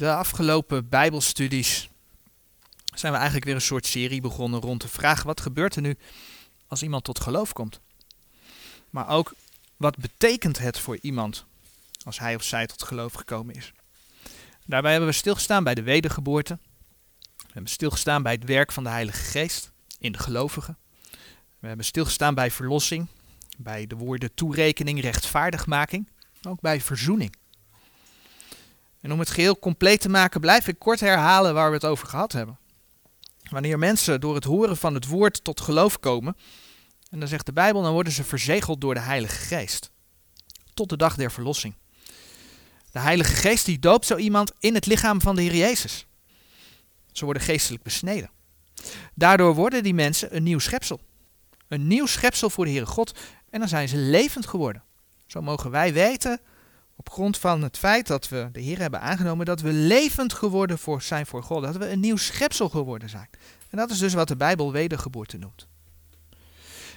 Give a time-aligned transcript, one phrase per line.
[0.00, 1.88] De afgelopen Bijbelstudies
[2.94, 5.96] zijn we eigenlijk weer een soort serie begonnen rond de vraag: wat gebeurt er nu
[6.66, 7.80] als iemand tot geloof komt?
[8.90, 9.34] Maar ook
[9.76, 11.44] wat betekent het voor iemand
[12.04, 13.72] als hij of zij tot geloof gekomen is?
[14.66, 16.58] Daarbij hebben we stilgestaan bij de wedergeboorte.
[17.36, 20.78] We hebben stilgestaan bij het werk van de Heilige Geest in de gelovigen.
[21.58, 23.06] We hebben stilgestaan bij verlossing,
[23.58, 26.08] bij de woorden toerekening, rechtvaardigmaking,
[26.42, 27.38] ook bij verzoening.
[29.00, 32.06] En om het geheel compleet te maken, blijf ik kort herhalen waar we het over
[32.06, 32.58] gehad hebben.
[33.50, 36.36] Wanneer mensen door het horen van het woord tot geloof komen,
[37.10, 39.90] en dan zegt de Bijbel, dan worden ze verzegeld door de Heilige Geest.
[40.74, 41.74] Tot de dag der verlossing.
[42.92, 46.06] De Heilige Geest die doopt zo iemand in het lichaam van de Heer Jezus.
[47.12, 48.30] Ze worden geestelijk besneden.
[49.14, 51.00] Daardoor worden die mensen een nieuw schepsel.
[51.68, 53.18] Een nieuw schepsel voor de Heere God
[53.50, 54.82] en dan zijn ze levend geworden.
[55.26, 56.40] Zo mogen wij weten
[57.00, 60.78] op grond van het feit dat we de Heer hebben aangenomen, dat we levend geworden
[60.78, 61.62] voor zijn voor God.
[61.62, 63.28] Dat we een nieuw schepsel geworden zijn.
[63.70, 65.66] En dat is dus wat de Bijbel wedergeboorte noemt.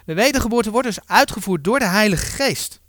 [0.06, 2.80] De wedergeboorte wordt dus uitgevoerd door de Heilige Geest.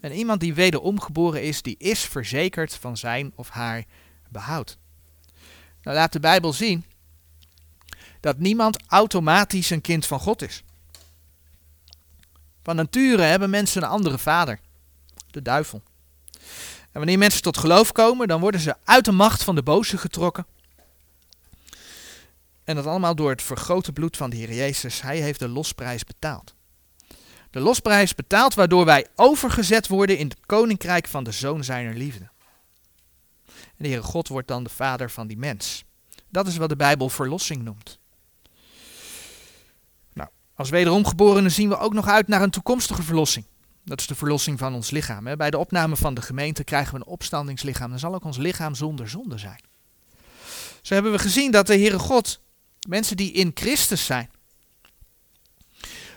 [0.00, 3.84] En iemand die wederom geboren is, die is verzekerd van zijn of haar
[4.28, 4.78] behoud.
[5.82, 6.84] Nou laat de Bijbel zien
[8.20, 10.64] dat niemand automatisch een kind van God is.
[12.62, 14.60] Van nature hebben mensen een andere vader,
[15.30, 15.82] de duivel.
[16.82, 19.98] En wanneer mensen tot geloof komen, dan worden ze uit de macht van de boze
[19.98, 20.46] getrokken.
[22.64, 25.02] En dat allemaal door het vergrote bloed van de Heer Jezus.
[25.02, 26.54] Hij heeft de losprijs betaald.
[27.50, 32.30] De losprijs betaald waardoor wij overgezet worden in het koninkrijk van de Zoon zijner liefde.
[33.46, 35.84] En de Heere God wordt dan de vader van die mens.
[36.28, 37.98] Dat is wat de Bijbel verlossing noemt.
[40.12, 43.44] Nou, als wederomgeborenen zien we ook nog uit naar een toekomstige verlossing.
[43.84, 45.36] Dat is de verlossing van ons lichaam.
[45.36, 47.90] Bij de opname van de gemeente krijgen we een opstandingslichaam.
[47.90, 49.60] Dan zal ook ons lichaam zonder zonde zijn.
[50.82, 52.40] Zo hebben we gezien dat de Heere God,
[52.88, 54.30] mensen die in Christus zijn,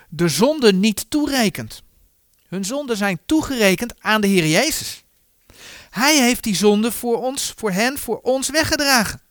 [0.10, 1.84] de zonde niet toerekent.
[2.48, 5.04] Hun zonden zijn toegerekend aan de Heer Jezus.
[5.90, 9.22] Hij heeft die zonde voor ons, voor hen, voor ons weggedragen.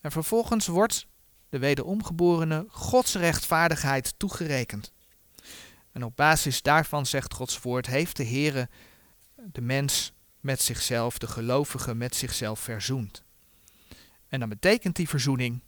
[0.00, 1.06] En vervolgens wordt
[1.48, 4.92] de wederomgeborene Gods rechtvaardigheid toegerekend.
[6.00, 8.68] En op basis daarvan, zegt Gods woord, heeft de Heere
[9.34, 13.22] de mens met zichzelf, de gelovige met zichzelf verzoend.
[14.28, 15.62] En dan betekent die verzoening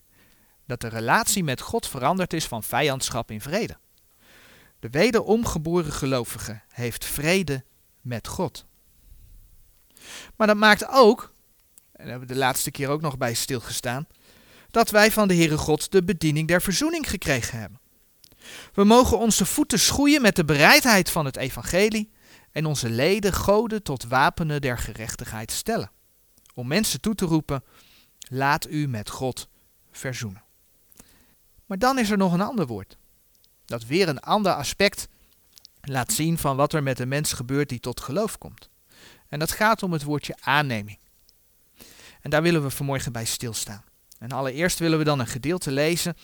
[0.67, 3.77] dat de relatie met God veranderd is van vijandschap in vrede.
[4.81, 7.65] De wederomgeboren gelovige heeft vrede
[8.01, 8.67] met God.
[10.37, 11.33] Maar dat maakt ook,
[11.93, 14.07] en daar hebben we de laatste keer ook nog bij stilgestaan,
[14.71, 17.82] dat wij van de Heere God de bediening der verzoening gekregen hebben.
[18.73, 22.11] We mogen onze voeten schoeien met de bereidheid van het evangelie
[22.53, 25.91] en onze leden goden tot wapenen der gerechtigheid stellen.
[26.55, 27.65] Om mensen toe te roepen,
[28.29, 29.49] laat u met God
[29.91, 30.43] verzoenen.
[31.67, 32.97] Maar dan is er nog een ander woord.
[33.65, 35.09] Dat weer een ander aspect
[35.81, 38.71] laat zien van wat er met een mens gebeurt die tot geloof komt.
[39.29, 40.99] En dat gaat om het woordje aanneming.
[42.21, 43.85] En daar willen we vanmorgen bij stilstaan.
[44.19, 46.17] En allereerst willen we dan een gedeelte lezen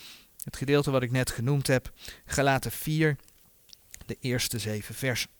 [0.49, 1.93] het gedeelte wat ik net genoemd heb,
[2.25, 3.17] Galaten 4,
[4.07, 5.31] de eerste zeven versen.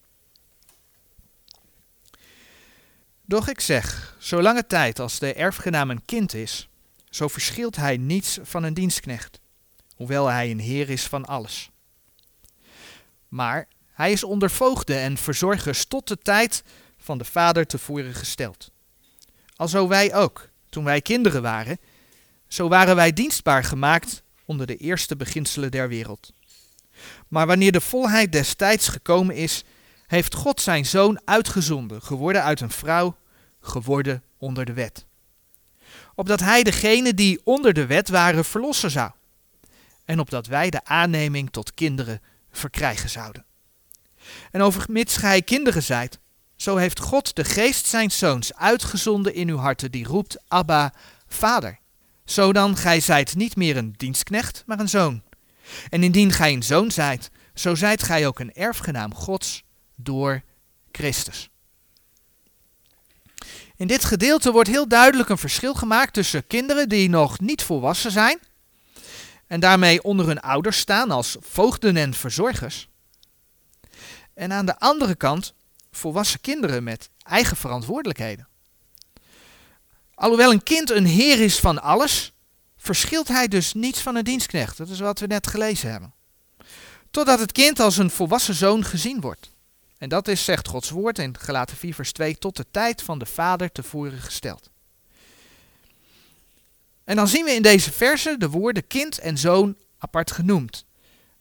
[3.25, 6.69] Doch ik zeg, zolange tijd als de erfgenaam een kind is,
[7.11, 9.41] zo verschilt hij niets van een dienstknecht,
[9.95, 11.71] hoewel hij een heer is van alles.
[13.29, 16.63] Maar hij is onder voogden en verzorgers tot de tijd
[16.99, 18.71] van de vader tevoren gesteld.
[19.57, 21.79] Alzo wij ook, toen wij kinderen waren,
[22.49, 26.33] zo waren wij dienstbaar gemaakt onder de eerste beginselen der wereld.
[27.29, 29.65] Maar wanneer de volheid des tijds gekomen is,
[30.07, 33.17] heeft God zijn zoon uitgezonden, geworden uit een vrouw,
[33.61, 35.07] geworden onder de wet.
[36.15, 39.11] Opdat hij degene die onder de wet waren verlossen zou.
[40.05, 43.45] En opdat wij de aanneming tot kinderen verkrijgen zouden.
[44.51, 46.19] En overmits gij kinderen zijt,
[46.57, 50.93] zo heeft God de geest zijn zoons uitgezonden in uw harten, die roept, Abba,
[51.27, 51.79] Vader.
[52.29, 55.23] Zo dan, gij zijt niet meer een dienstknecht, maar een zoon.
[55.89, 59.63] En indien gij een zoon zijt, zo zijt gij ook een erfgenaam Gods
[59.95, 60.43] door
[60.93, 61.51] Christus.
[63.77, 68.11] In dit gedeelte wordt heel duidelijk een verschil gemaakt tussen kinderen die nog niet volwassen
[68.11, 68.39] zijn
[69.47, 72.89] en daarmee onder hun ouders staan als voogden en verzorgers.
[74.35, 75.55] En aan de andere kant
[75.91, 78.49] volwassen kinderen met eigen verantwoordelijkheden.
[80.19, 82.33] Alhoewel een kind een heer is van alles,
[82.77, 84.77] verschilt hij dus niets van een dienstknecht.
[84.77, 86.13] Dat is wat we net gelezen hebben.
[87.11, 89.51] Totdat het kind als een volwassen zoon gezien wordt.
[89.99, 93.19] En dat is, zegt Gods woord in Galaten 4 vers 2, tot de tijd van
[93.19, 94.71] de vader tevoren gesteld.
[97.05, 100.85] En dan zien we in deze verse de woorden kind en zoon apart genoemd.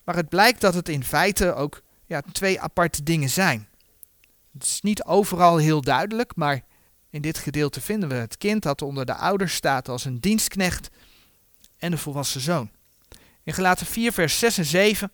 [0.04, 3.68] Maar het blijkt dat het in feite ook ja, twee aparte dingen zijn.
[4.54, 6.62] Het is niet overal heel duidelijk, maar
[7.10, 10.90] in dit gedeelte vinden we het kind dat onder de ouders staat als een dienstknecht
[11.78, 12.70] en de volwassen zoon.
[13.44, 15.12] In Gelaten 4, vers 6 en 7,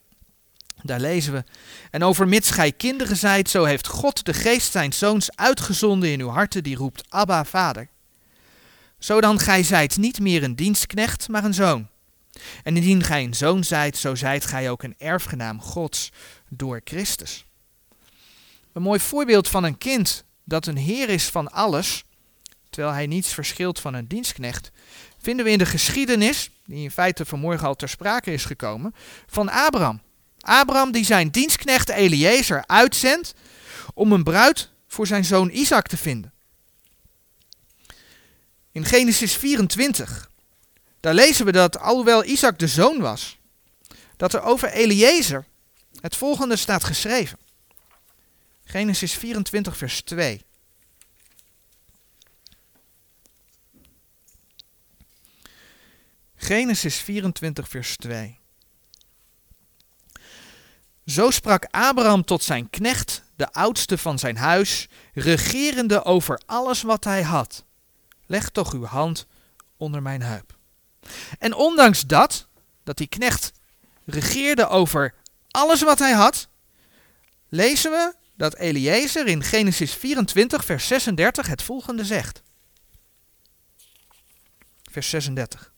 [0.81, 1.43] daar lezen we:
[1.91, 6.29] En overmits gij kinderen zijt, zo heeft God de geest zijn zoons uitgezonden in uw
[6.29, 7.87] harten, die roept Abba, Vader.
[8.99, 11.87] Zo dan gij zijt niet meer een dienstknecht, maar een zoon.
[12.63, 16.11] En indien gij een zoon zijt, zo zijt gij ook een erfgenaam Gods
[16.49, 17.45] door Christus.
[18.73, 22.03] Een mooi voorbeeld van een kind dat een heer is van alles,
[22.69, 24.71] terwijl hij niets verschilt van een dienstknecht,
[25.21, 28.95] vinden we in de geschiedenis, die in feite vanmorgen al ter sprake is gekomen,
[29.27, 30.01] van Abraham.
[30.39, 33.33] Abraham die zijn dienstknecht Eliezer uitzendt
[33.93, 36.33] om een bruid voor zijn zoon Isaac te vinden.
[38.71, 40.29] In Genesis 24,
[40.99, 43.37] daar lezen we dat alhoewel Isaac de zoon was,
[44.17, 45.45] dat er over Eliezer
[46.01, 47.39] het volgende staat geschreven.
[48.63, 50.45] Genesis 24, vers 2.
[56.35, 58.39] Genesis 24, vers 2.
[61.05, 67.03] Zo sprak Abraham tot zijn knecht, de oudste van zijn huis, regerende over alles wat
[67.03, 67.63] hij had.
[68.25, 69.25] Leg toch uw hand
[69.77, 70.57] onder mijn heup.
[71.39, 72.47] En ondanks dat,
[72.83, 73.51] dat die knecht
[74.05, 75.13] regeerde over
[75.51, 76.47] alles wat hij had,
[77.49, 82.41] lezen we dat Eliezer in Genesis 24, vers 36 het volgende zegt.
[84.91, 85.73] Vers 36.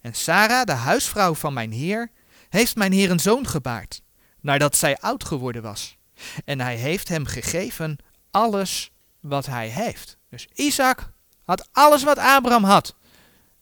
[0.00, 2.10] En Sarah, de huisvrouw van mijn heer,
[2.48, 4.02] heeft mijn heer een zoon gebaard,
[4.40, 5.96] nadat zij oud geworden was.
[6.44, 7.96] En hij heeft hem gegeven
[8.30, 8.90] alles
[9.20, 10.18] wat hij heeft.
[10.30, 11.12] Dus Isaac
[11.42, 12.94] had alles wat Abraham had.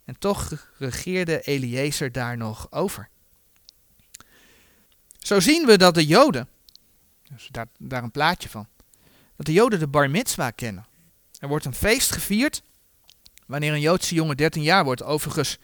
[0.04, 3.08] En toch regeerde Eliezer daar nog over.
[5.18, 6.48] Zo zien we dat de Joden,
[7.32, 7.48] dus
[7.78, 8.66] daar, een plaatje van,
[9.36, 10.86] dat de Joden de bar mitzwa kennen.
[11.38, 12.62] Er wordt een feest gevierd
[13.46, 15.02] wanneer een Joodse jongen 13 jaar wordt.
[15.02, 15.58] Overigens,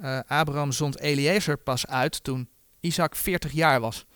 [0.00, 2.48] uh, Abraham zond Eliezer pas uit toen
[2.80, 4.06] Isaac 40 jaar was.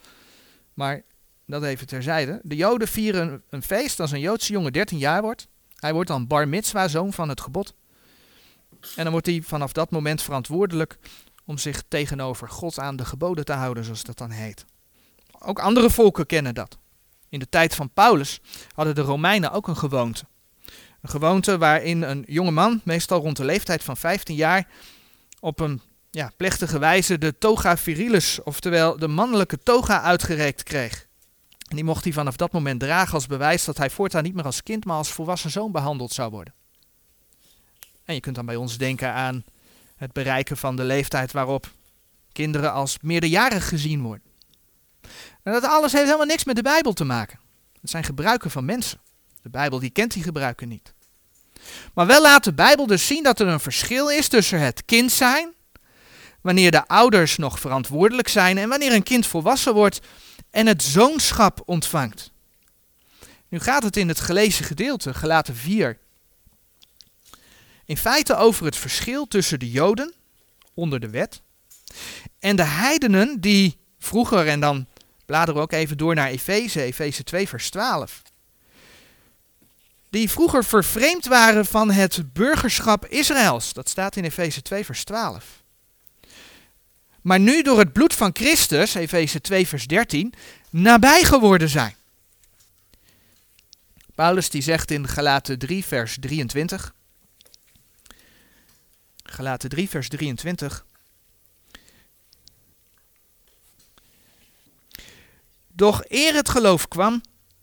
[0.74, 1.02] Maar
[1.46, 2.40] dat even terzijde.
[2.42, 5.48] De Joden vieren een feest als een Joodse jongen 13 jaar wordt.
[5.76, 7.74] Hij wordt dan bar mitzwa, zoon van het gebod.
[8.96, 10.98] En dan wordt hij vanaf dat moment verantwoordelijk
[11.44, 14.64] om zich tegenover God aan de geboden te houden, zoals dat dan heet.
[15.38, 16.78] Ook andere volken kennen dat.
[17.32, 18.40] In de tijd van Paulus
[18.74, 20.24] hadden de Romeinen ook een gewoonte.
[21.00, 24.68] Een gewoonte waarin een jonge man, meestal rond de leeftijd van 15 jaar,
[25.40, 25.80] op een
[26.10, 31.06] ja, plechtige wijze de toga virilis, oftewel de mannelijke toga, uitgereikt kreeg.
[31.68, 34.44] En die mocht hij vanaf dat moment dragen als bewijs dat hij voortaan niet meer
[34.44, 36.54] als kind, maar als volwassen zoon behandeld zou worden.
[38.04, 39.44] En je kunt dan bij ons denken aan
[39.96, 41.70] het bereiken van de leeftijd waarop
[42.32, 44.31] kinderen als meerderjarig gezien worden.
[45.42, 47.38] En dat alles heeft helemaal niks met de Bijbel te maken.
[47.80, 49.00] Het zijn gebruiken van mensen.
[49.42, 50.94] De Bijbel die kent die gebruiken niet.
[51.94, 55.12] Maar wel laat de Bijbel dus zien dat er een verschil is tussen het kind
[55.12, 55.52] zijn,
[56.40, 60.00] wanneer de ouders nog verantwoordelijk zijn en wanneer een kind volwassen wordt
[60.50, 62.30] en het zoonschap ontvangt.
[63.48, 65.98] Nu gaat het in het gelezen gedeelte, gelaten 4,
[67.84, 70.12] in feite over het verschil tussen de Joden
[70.74, 71.42] onder de wet
[72.38, 74.86] en de heidenen die vroeger, en dan
[75.26, 78.22] bladeren we ook even door naar Efeze, Efeze 2 vers 12,
[80.10, 83.72] die vroeger vervreemd waren van het burgerschap Israëls.
[83.72, 85.44] Dat staat in Efeze 2 vers 12.
[87.22, 90.34] Maar nu door het bloed van Christus, Efeze 2 vers 13,
[90.70, 91.94] nabij geworden zijn.
[94.14, 96.94] Paulus die zegt in Galaten 3 vers 23.
[99.22, 100.84] Galaten 3 vers 23.
[105.72, 107.20] Doch eer het geloof kwam,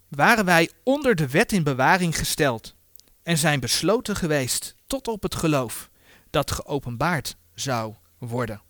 [0.08, 2.76] waren wij onder de wet in bewaring gesteld
[3.24, 5.90] en zijn besloten geweest tot op het geloof
[6.30, 8.62] dat geopenbaard zou worden.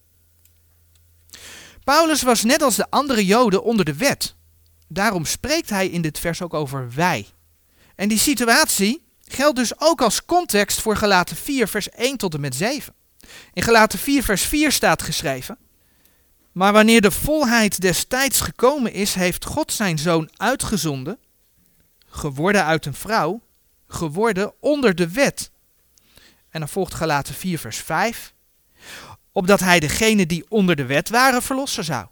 [1.84, 4.36] Paulus was net als de andere Joden onder de wet.
[4.88, 7.27] Daarom spreekt hij in dit vers ook over wij.
[7.96, 12.39] En die situatie geldt dus ook als context voor Galaten 4, vers 1 tot en
[12.39, 12.93] met 7.
[13.53, 15.58] In Galaten 4, vers 4 staat geschreven:
[16.51, 21.20] Maar wanneer de volheid des tijds gekomen is, heeft God zijn zoon uitgezonden,
[22.06, 23.41] geworden uit een vrouw,
[23.88, 25.51] geworden onder de wet.
[26.50, 28.34] En dan volgt Galaten 4, vers 5.
[29.32, 32.08] Opdat hij degene die onder de wet waren verlossen zou.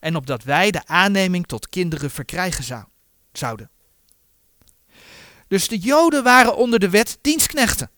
[0.00, 2.84] En opdat wij de aanneming tot kinderen verkrijgen zou,
[3.32, 3.70] zouden.
[5.48, 7.90] Dus de Joden waren onder de wet dienstknechten.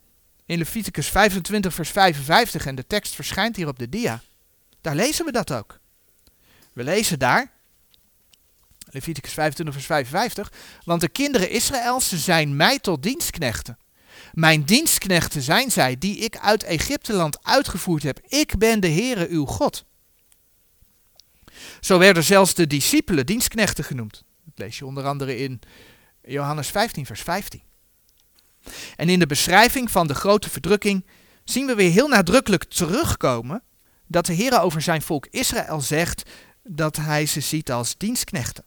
[0.47, 4.23] in Leviticus 25, vers 55, en de tekst verschijnt hier op de dia,
[4.81, 5.79] daar lezen we dat ook.
[6.73, 7.51] We lezen daar,
[8.91, 10.53] Leviticus 25, vers 55,
[10.85, 13.79] want de kinderen Israëls zijn mij tot dienstknechten.
[14.33, 18.21] Mijn dienstknechten zijn zij, die ik uit Egypteland uitgevoerd heb.
[18.29, 19.85] Ik ben de Heere uw God.
[21.81, 24.25] Zo werden zelfs de discipelen dienstknechten genoemd.
[24.45, 25.61] Dat lees je onder andere in
[26.23, 27.63] Johannes 15, vers 15.
[28.97, 31.07] En in de beschrijving van de grote verdrukking
[31.45, 33.63] zien we weer heel nadrukkelijk terugkomen
[34.11, 36.31] dat de Heer over zijn volk Israël zegt
[36.63, 38.65] dat hij ze ziet als dienstknechten.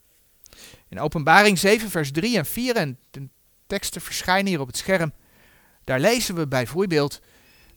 [0.90, 3.28] In Openbaring 7, vers 3 en 4, en de
[3.68, 5.14] teksten verschijnen hier op het scherm,
[5.84, 7.20] daar lezen we bijvoorbeeld,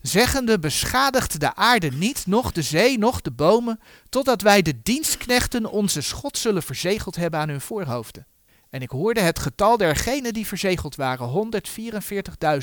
[0.01, 5.65] zeggende beschadigt de aarde niet, noch de zee, noch de bomen, totdat wij de dienstknechten
[5.65, 8.25] onze schot zullen verzegeld hebben aan hun voorhoofden.
[8.69, 11.51] En ik hoorde het getal dergenen die verzegeld waren,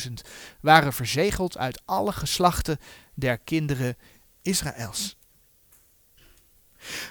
[0.09, 0.13] 144.000,
[0.61, 2.79] waren verzegeld uit alle geslachten
[3.15, 3.97] der kinderen
[4.45, 5.17] Israëls.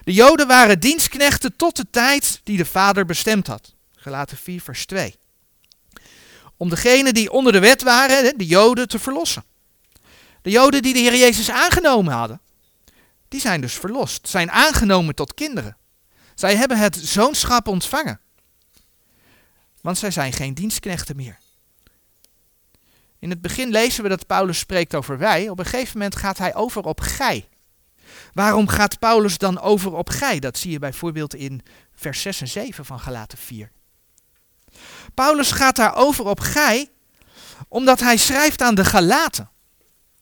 [0.04, 3.74] De Joden waren dienstknechten tot de tijd die de Vader bestemd had.
[3.96, 5.16] Gelaten 4, vers 2.
[6.58, 9.44] Om degenen die onder de wet waren, de Joden, te verlossen.
[10.42, 12.42] De Joden die de Heer Jezus aangenomen hadden,
[13.28, 15.78] die zijn dus verlost, zijn aangenomen tot kinderen.
[16.36, 18.20] Zij hebben het zoonschap ontvangen.
[19.82, 21.38] Want zij zijn geen dienstknechten meer.
[23.24, 25.50] In het begin lezen we dat Paulus spreekt over wij.
[25.50, 27.48] Op een gegeven moment gaat hij over op gij.
[28.34, 30.40] Waarom gaat Paulus dan over op gij?
[30.40, 31.62] Dat zie je bijvoorbeeld in
[31.96, 33.72] vers 6 en 7 van Galaten 4.
[35.14, 36.90] Paulus gaat daar over op gij,
[37.68, 39.50] omdat hij schrijft aan de Galaten.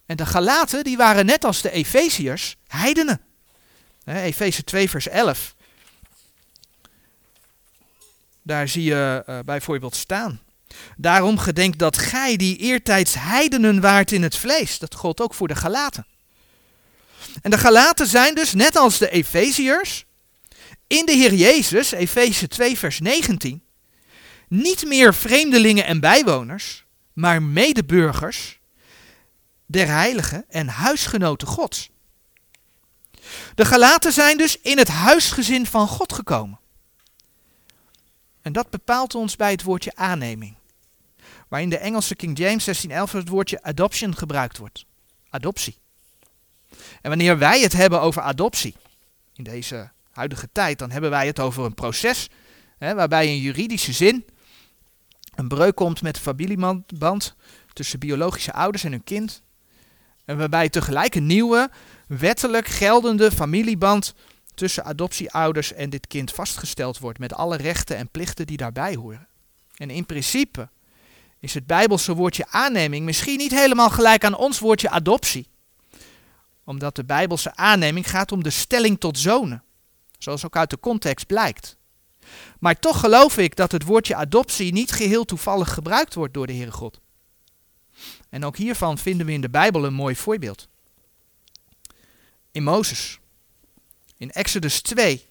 [0.06, 3.22] En de Galaten, die waren net als de Efeziërs, heidenen.
[4.06, 5.56] Efeze 2 vers 11.
[8.42, 10.42] Daar zie je uh, bijvoorbeeld staan.
[10.98, 14.80] Daarom gedenk dat gij die eertijds heidenen waart in het vlees.
[14.80, 16.06] Dat gold ook voor de Galaten.
[17.42, 20.06] En de Galaten zijn dus, net als de Efeziërs,
[20.88, 23.64] in de Heer Jezus, Efeze 2 vers 19,
[24.48, 28.60] niet meer vreemdelingen en bijwoners, maar medeburgers
[29.66, 31.90] der heiligen en huisgenoten Gods.
[33.56, 36.60] De Galaten zijn dus in het huisgezin van God gekomen.
[38.42, 40.56] En dat bepaalt ons bij het woordje aanneming.
[41.52, 44.86] Waar in de Engelse King James 1611 het woordje adoption gebruikt wordt.
[45.30, 45.78] Adoptie.
[47.02, 48.76] En wanneer wij het hebben over adoptie,
[49.36, 52.30] in deze huidige tijd, dan hebben wij het over een proces
[52.78, 54.26] hè, waarbij in juridische zin
[55.36, 57.36] een breuk komt met de familieband
[57.74, 59.42] tussen biologische ouders en hun kind.
[60.26, 61.70] En waarbij tegelijk een nieuwe,
[62.08, 64.14] wettelijk geldende familieband
[64.54, 69.28] tussen adoptieouders en dit kind vastgesteld wordt met alle rechten en plichten die daarbij horen.
[69.76, 70.70] En in principe
[71.42, 75.48] is het Bijbelse woordje aanneming misschien niet helemaal gelijk aan ons woordje adoptie.
[76.64, 79.64] Omdat de Bijbelse aanneming gaat om de stelling tot zonen,
[80.18, 81.78] zoals ook uit de context blijkt.
[82.60, 86.54] Maar toch geloof ik dat het woordje adoptie niet geheel toevallig gebruikt wordt door de
[86.54, 87.00] Heere God.
[88.30, 90.68] En ook hiervan vinden we in de Bijbel een mooi voorbeeld.
[92.52, 93.20] In Mozes.
[94.18, 95.26] In Exodus 2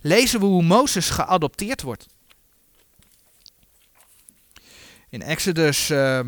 [0.00, 2.06] lezen we hoe Mozes geadopteerd wordt.
[5.16, 6.26] In Exodus uh, eh,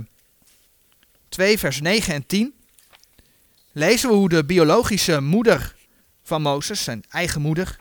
[1.28, 2.54] 2, vers 9 en 10
[3.72, 5.76] lezen we hoe de biologische moeder
[6.22, 7.76] van Mozes, zijn eigen moeder,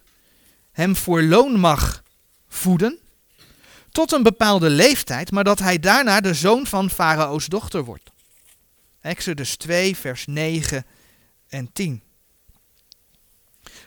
[0.72, 2.04] hem voor loon mag
[2.48, 3.00] voeden
[3.92, 8.12] tot een bepaalde leeftijd, maar dat hij daarna de zoon van Farao's dochter wordt.
[9.02, 10.86] Exodus 2, vers 9
[11.50, 12.02] en 10.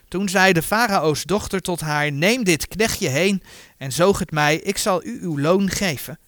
[0.09, 3.43] Toen zei de Farao's dochter tot haar: Neem dit knechtje heen
[3.77, 6.19] en zoog het mij, ik zal u uw loon geven.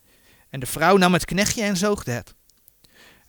[0.52, 2.34] En de vrouw nam het knechtje en zoogde het.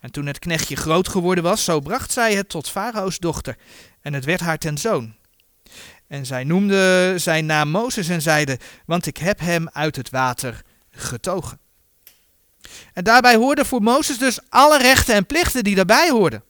[0.00, 3.56] En toen het knechtje groot geworden was, zo bracht zij het tot Farao's dochter,
[4.00, 5.14] en het werd haar ten zoon.
[6.06, 10.62] En zij noemde zijn naam Mozes en zeide, want ik heb hem uit het water
[10.90, 11.58] getogen.
[12.92, 16.44] En daarbij hoorden voor Mozes dus alle rechten en plichten die daarbij hoorden.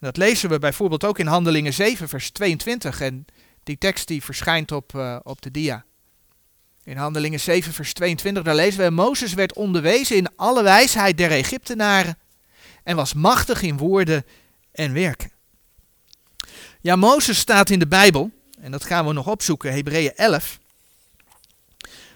[0.00, 3.00] Dat lezen we bijvoorbeeld ook in Handelingen 7, vers 22.
[3.00, 3.26] En
[3.62, 5.84] die tekst die verschijnt op, uh, op de dia.
[6.88, 11.30] In Handelingen 7, vers 22, daar lezen we: Mozes werd onderwezen in alle wijsheid der
[11.30, 12.18] Egyptenaren
[12.82, 14.24] en was machtig in woorden
[14.72, 15.32] en werken.
[16.80, 18.30] Ja, Mozes staat in de Bijbel,
[18.60, 20.58] en dat gaan we nog opzoeken, Hebreeën 11.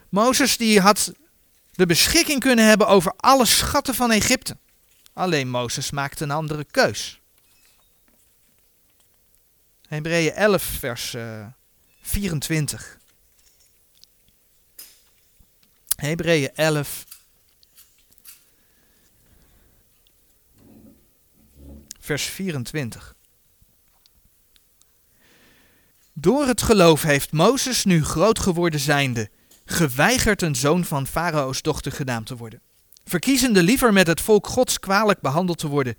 [0.09, 1.13] Mozes die had
[1.71, 4.57] de beschikking kunnen hebben over alle schatten van Egypte.
[5.13, 7.21] Alleen Mozes maakte een andere keus.
[9.89, 11.47] Hebreeën 11, vers uh, eh,
[12.03, 13.01] 24.
[16.03, 17.05] Hebreeën 11.
[22.01, 23.15] vers 24.
[26.13, 29.31] Door het geloof heeft Mozes nu groot geworden zijnde,
[29.65, 32.61] geweigerd een zoon van Farao's dochter gedaan te worden.
[33.05, 35.97] Verkiezende liever met het volk Gods kwalijk behandeld te worden,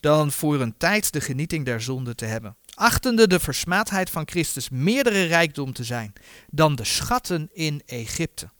[0.00, 2.56] dan voor een tijd de genieting der zonde te hebben.
[2.74, 6.12] Achtende de versmaadheid van Christus meerdere rijkdom te zijn
[6.50, 8.54] dan de schatten in Egypte.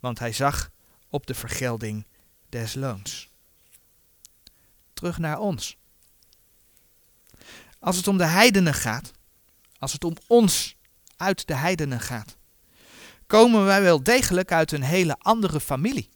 [0.00, 0.70] Want hij zag
[1.08, 2.06] op de vergelding
[2.48, 3.30] des loons.
[4.92, 5.76] Terug naar ons.
[7.78, 9.12] Als het om de heidenen gaat,
[9.78, 10.76] als het om ons
[11.16, 12.36] uit de heidenen gaat,
[13.26, 16.08] komen wij wel degelijk uit een hele andere familie.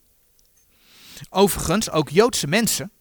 [1.31, 2.93] Overigens, ook Joodse mensen,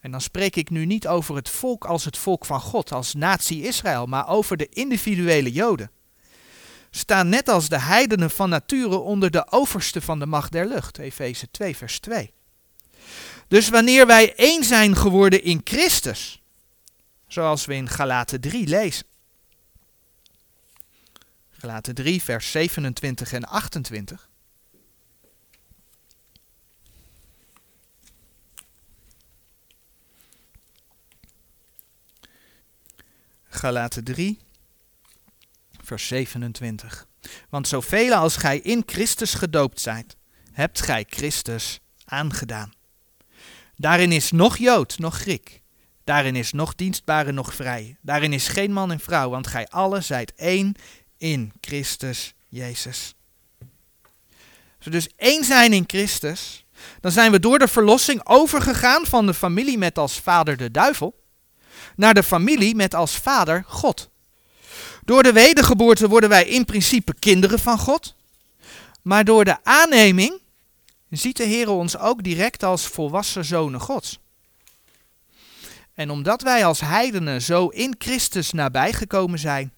[0.00, 3.14] en dan spreek ik nu niet over het volk als het volk van God, als
[3.14, 5.90] natie Israël, maar over de individuele Joden,
[6.90, 10.98] staan net als de heidenen van nature onder de overste van de macht der lucht.
[10.98, 12.32] Efeze 2, vers 2.
[13.48, 16.42] Dus wanneer wij één zijn geworden in Christus,
[17.28, 19.06] zoals we in Galaten 3 lezen.
[21.50, 24.28] Galaten 3, vers 27 en 28.
[33.48, 34.38] Galaten 3,
[35.86, 37.06] vers 27.
[37.48, 40.16] Want zoveel als gij in Christus gedoopt zijt,
[40.52, 42.72] hebt gij Christus aangedaan.
[43.76, 45.62] Daarin is nog Jood, nog Griek.
[46.04, 47.96] Daarin is nog dienstbare, nog vrij.
[48.00, 50.74] Daarin is geen man en vrouw, want gij allen zijt één
[51.16, 53.14] in Christus Jezus.
[54.76, 56.64] Als we dus één zijn in Christus,
[57.00, 61.24] dan zijn we door de verlossing overgegaan van de familie met als vader de duivel
[61.96, 64.10] naar de familie met als vader God.
[65.06, 68.14] Door de wedergeboorte worden wij in principe kinderen van God,
[69.02, 70.40] maar door de aanneming
[71.10, 74.18] ziet de Heer ons ook direct als volwassen zonen Gods.
[75.94, 79.72] En omdat wij als heidenen zo in Christus nabijgekomen zijn,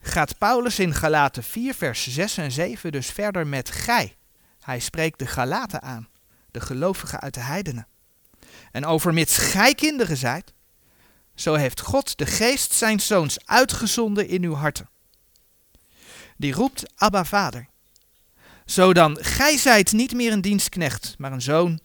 [0.00, 4.14] gaat Paulus in Galaten 4, vers 6 en 7 dus verder met gij.
[4.60, 6.08] Hij spreekt de Galaten aan,
[6.50, 7.86] de gelovigen uit de heidenen.
[8.72, 10.52] En overmits gij kinderen zijt,
[11.34, 14.88] zo heeft God de geest zijn zoons uitgezonden in uw harten.
[16.36, 17.68] Die roept Abba Vader.
[18.64, 21.80] Zo dan, gij zijt niet meer een dienstknecht, maar een zoon.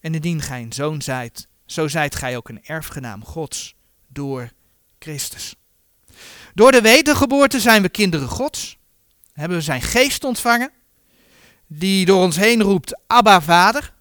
[0.00, 3.74] En indien gij een zoon zijt, zo zijt gij ook een erfgenaam Gods
[4.06, 4.50] door
[4.98, 5.54] Christus.
[6.54, 8.78] Door de wedergeboorte zijn we kinderen Gods.
[9.32, 10.72] Hebben we zijn geest ontvangen,
[11.66, 13.94] die door ons heen roept Abba Vader.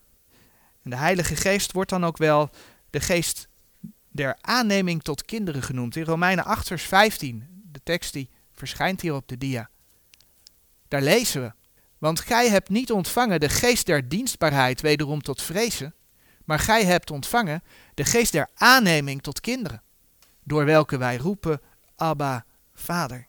[0.83, 2.49] En de Heilige Geest wordt dan ook wel
[2.89, 3.47] de geest
[4.13, 5.95] der aanneming tot kinderen genoemd.
[5.95, 9.69] In Romeinen 8 vers 15, de tekst die verschijnt hier op de dia.
[10.87, 11.51] Daar lezen we.
[11.97, 15.93] Want gij hebt niet ontvangen de geest der dienstbaarheid wederom tot vrezen,
[16.45, 19.81] maar gij hebt ontvangen de geest der aanneming tot kinderen,
[20.43, 21.61] door welke wij roepen
[21.95, 23.27] Abba, Vader.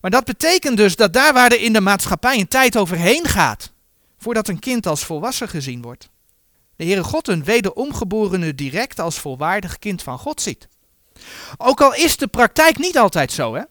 [0.00, 3.72] Maar dat betekent dus dat daar waar er in de maatschappij een tijd overheen gaat,
[4.18, 6.10] voordat een kind als volwassen gezien wordt,
[6.80, 10.68] de Heere God een wederomgeborene direct als volwaardig kind van God ziet.
[11.56, 13.62] Ook al is de praktijk niet altijd zo, hè?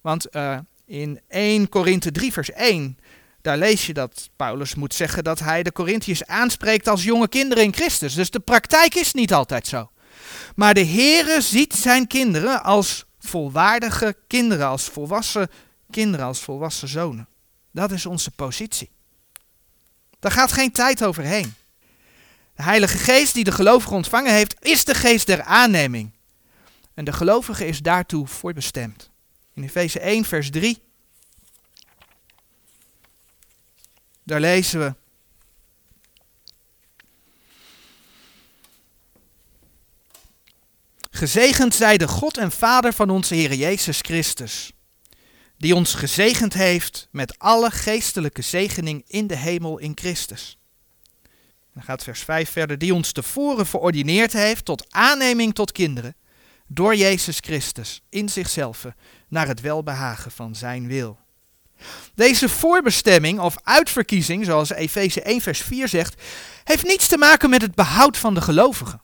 [0.00, 2.98] Want uh, in 1 Korinthe 3 vers 1,
[3.42, 7.64] daar lees je dat Paulus moet zeggen dat hij de Corinthiërs aanspreekt als jonge kinderen
[7.64, 8.14] in Christus.
[8.14, 9.90] Dus de praktijk is niet altijd zo.
[10.54, 15.50] Maar de Heere ziet zijn kinderen als volwaardige kinderen, als volwassen
[15.90, 17.28] kinderen, als volwassen zonen.
[17.72, 18.90] Dat is onze positie.
[20.18, 21.54] Daar gaat geen tijd overheen.
[22.58, 26.12] De Heilige Geest die de gelovige ontvangen heeft, is de geest der aanneming.
[26.94, 29.10] En de gelovige is daartoe voorbestemd.
[29.54, 30.82] In Efeze 1, vers 3.
[34.24, 34.94] Daar lezen we.
[41.10, 44.72] Gezegend zij de God en Vader van onze Heer Jezus Christus,
[45.56, 50.58] die ons gezegend heeft met alle geestelijke zegening in de hemel in Christus
[51.78, 56.16] dan gaat vers 5 verder, die ons tevoren verordineerd heeft tot aanneming tot kinderen,
[56.66, 58.86] door Jezus Christus, in zichzelf,
[59.28, 61.18] naar het welbehagen van zijn wil.
[62.14, 66.22] Deze voorbestemming of uitverkiezing, zoals Efeze 1 vers 4 zegt,
[66.64, 69.02] heeft niets te maken met het behoud van de gelovigen.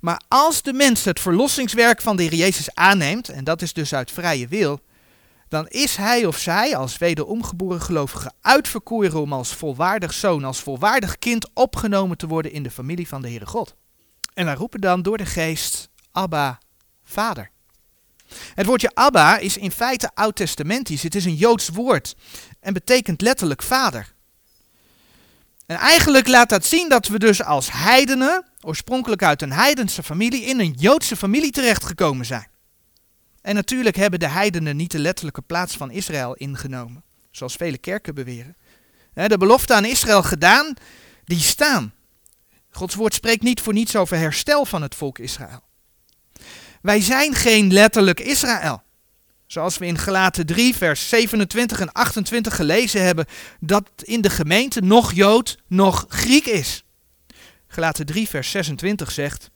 [0.00, 3.94] Maar als de mens het verlossingswerk van de Heer Jezus aanneemt, en dat is dus
[3.94, 4.80] uit vrije wil,
[5.52, 11.18] dan is hij of zij als wederomgeboren gelovige uitverkoren om als volwaardig zoon, als volwaardig
[11.18, 13.74] kind opgenomen te worden in de familie van de Heere God.
[14.34, 16.58] En wij roepen dan door de geest Abba,
[17.04, 17.50] Vader.
[18.54, 21.02] Het woordje Abba is in feite oud-testamentisch.
[21.02, 22.16] Het is een Joods woord
[22.60, 24.14] en betekent letterlijk vader.
[25.66, 30.44] En eigenlijk laat dat zien dat we dus als heidenen, oorspronkelijk uit een heidense familie,
[30.44, 32.51] in een Joodse familie terechtgekomen zijn.
[33.42, 38.14] En natuurlijk hebben de heidenen niet de letterlijke plaats van Israël ingenomen, zoals vele kerken
[38.14, 38.56] beweren.
[39.14, 40.74] De belofte aan Israël gedaan,
[41.24, 41.92] die staan.
[42.70, 45.62] Gods woord spreekt niet voor niets over herstel van het volk Israël.
[46.82, 48.82] Wij zijn geen letterlijk Israël.
[49.46, 53.26] Zoals we in Gelaten 3, vers 27 en 28 gelezen hebben,
[53.60, 56.84] dat in de gemeente nog Jood, nog Griek is.
[57.66, 59.50] Gelaten 3, vers 26 zegt: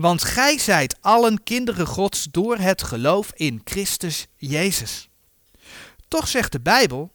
[0.00, 5.08] Want gij zijt allen kinderen Gods door het geloof in Christus Jezus.
[6.08, 7.12] Toch zegt de Bijbel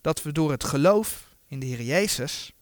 [0.00, 2.52] dat we door het geloof in de Heer Jezus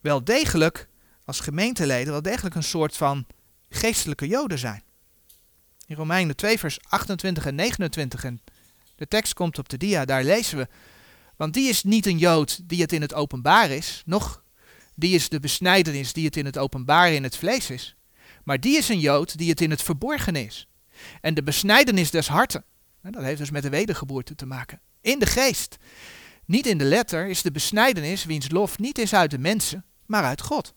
[0.00, 0.88] wel degelijk
[1.24, 3.26] als gemeenteleden wel degelijk een soort van
[3.68, 4.82] geestelijke Joden zijn.
[5.86, 8.40] In Romeinen 2, vers 28 en 29, en
[8.96, 10.68] de tekst komt op de dia, daar lezen we.
[11.36, 14.42] Want die is niet een Jood die het in het openbaar is, nog
[14.94, 17.96] die is de besnijdenis die het in het openbaar in het vlees is.
[18.48, 20.68] Maar die is een Jood die het in het verborgen is.
[21.20, 22.64] En de besnijdenis des harten,
[23.02, 25.76] dat heeft dus met de wedergeboorte te maken, in de geest.
[26.44, 30.24] Niet in de letter is de besnijdenis wiens lof niet is uit de mensen, maar
[30.24, 30.74] uit God.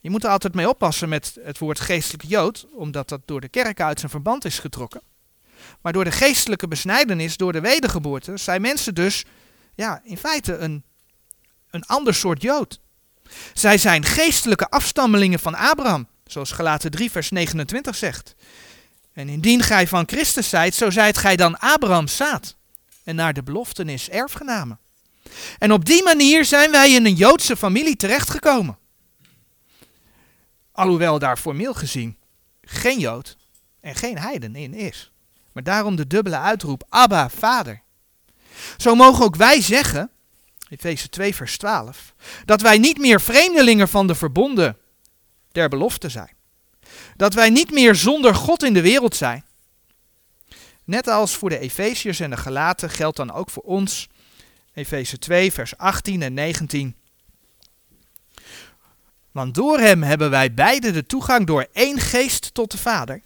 [0.00, 3.48] Je moet er altijd mee oppassen met het woord geestelijke jood, omdat dat door de
[3.48, 5.02] kerk uit zijn verband is getrokken.
[5.80, 9.24] Maar door de geestelijke besnijdenis, door de wedergeboorte, zijn mensen dus
[9.74, 10.84] ja, in feite een,
[11.70, 12.80] een ander soort jood.
[13.52, 18.34] Zij zijn geestelijke afstammelingen van Abraham, zoals Galaten 3 vers 29 zegt.
[19.12, 22.56] En indien gij van Christus zijt, zo zijt gij dan Abrahams zaad
[23.04, 24.78] en naar de beloftenis erfgenamen.
[25.58, 28.78] En op die manier zijn wij in een Joodse familie terechtgekomen.
[30.72, 32.16] Alhoewel daar formeel gezien
[32.62, 33.36] geen Jood
[33.80, 35.10] en geen heiden in is.
[35.52, 37.82] Maar daarom de dubbele uitroep, Abba, Vader.
[38.76, 40.10] Zo mogen ook wij zeggen,
[40.68, 44.76] Efeze 2 vers 12, dat wij niet meer vreemdelingen van de verbonden
[45.56, 46.34] der belofte zijn.
[47.16, 49.44] Dat wij niet meer zonder God in de wereld zijn.
[50.84, 54.08] Net als voor de Efeziërs en de Galaten geldt dan ook voor ons,
[54.74, 56.94] Efeze 2 vers 18 en 19.
[59.32, 63.20] Want door hem hebben wij beide de toegang door één geest tot de Vader.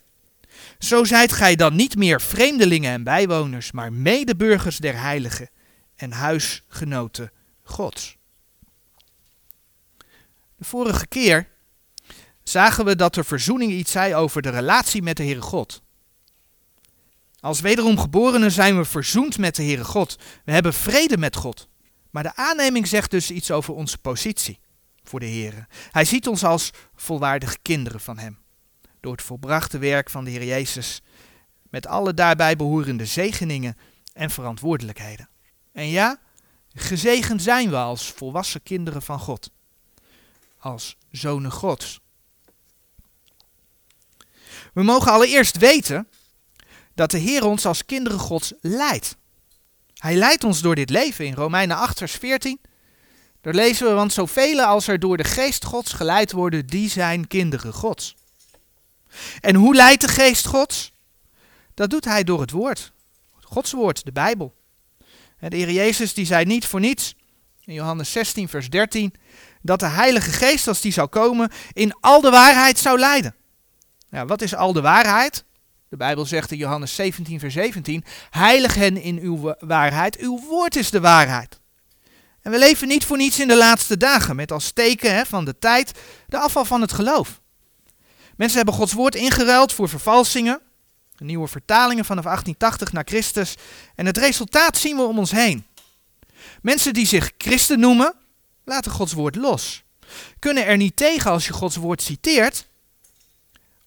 [0.78, 5.50] Zo zijt gij dan niet meer vreemdelingen en bijwoners, maar medeburgers der heiligen
[5.96, 8.16] en huisgenoten Gods.
[10.56, 11.48] De vorige keer
[12.42, 15.82] zagen we dat de verzoening iets zei over de relatie met de Heere God.
[17.40, 20.18] Als wederom geborenen zijn we verzoend met de Heere God.
[20.44, 21.68] We hebben vrede met God.
[22.10, 24.58] Maar de aanneming zegt dus iets over onze positie
[25.02, 25.66] voor de Heer.
[25.90, 28.38] Hij ziet ons als volwaardige kinderen van Hem.
[29.00, 31.02] Door het volbrachte werk van de Heer Jezus.
[31.70, 33.76] Met alle daarbij behorende zegeningen
[34.12, 35.28] en verantwoordelijkheden.
[35.72, 36.20] En ja,
[36.74, 39.50] gezegend zijn we als volwassen kinderen van God.
[40.58, 41.99] Als zonen Gods.
[44.72, 46.08] We mogen allereerst weten
[46.94, 49.16] dat de Heer ons als kinderen Gods leidt.
[49.94, 52.60] Hij leidt ons door dit leven in Romeinen 8, vers 14.
[53.40, 57.26] Daar lezen we, want zoveel als er door de geest Gods geleid worden, die zijn
[57.26, 58.16] kinderen Gods.
[59.40, 60.92] En hoe leidt de geest Gods?
[61.74, 62.92] Dat doet hij door het woord.
[63.40, 64.54] Gods woord, de Bijbel.
[65.38, 67.14] De Heer Jezus die zei niet voor niets,
[67.64, 69.14] in Johannes 16, vers 13,
[69.62, 73.34] dat de Heilige Geest, als die zou komen, in al de waarheid zou leiden.
[74.10, 75.44] Ja, wat is al de waarheid?
[75.88, 80.76] De Bijbel zegt in Johannes 17, vers 17: Heilig hen in uw waarheid, uw woord
[80.76, 81.60] is de waarheid.
[82.42, 85.44] En we leven niet voor niets in de laatste dagen, met als teken hè, van
[85.44, 85.92] de tijd
[86.26, 87.40] de afval van het geloof.
[88.36, 90.60] Mensen hebben Gods woord ingeruild voor vervalsingen,
[91.18, 93.56] nieuwe vertalingen vanaf 1880 naar Christus,
[93.94, 95.66] en het resultaat zien we om ons heen.
[96.62, 98.14] Mensen die zich christen noemen,
[98.64, 99.82] laten Gods woord los.
[100.38, 102.66] Kunnen er niet tegen als je Gods woord citeert,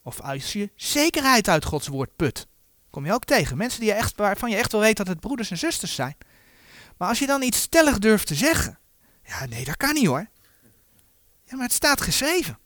[0.04, 2.48] of als je zekerheid uit Gods woord put.
[2.90, 3.58] Kom je ook tegen.
[3.58, 6.18] Mensen die je echt, waarvan je echt wel weet dat het broeders en zusters zijn.
[6.98, 8.80] Maar als je dan iets stellig durft te zeggen.
[9.26, 10.28] Ja, nee, dat kan niet hoor.
[11.46, 12.58] Ja, maar het staat geschreven.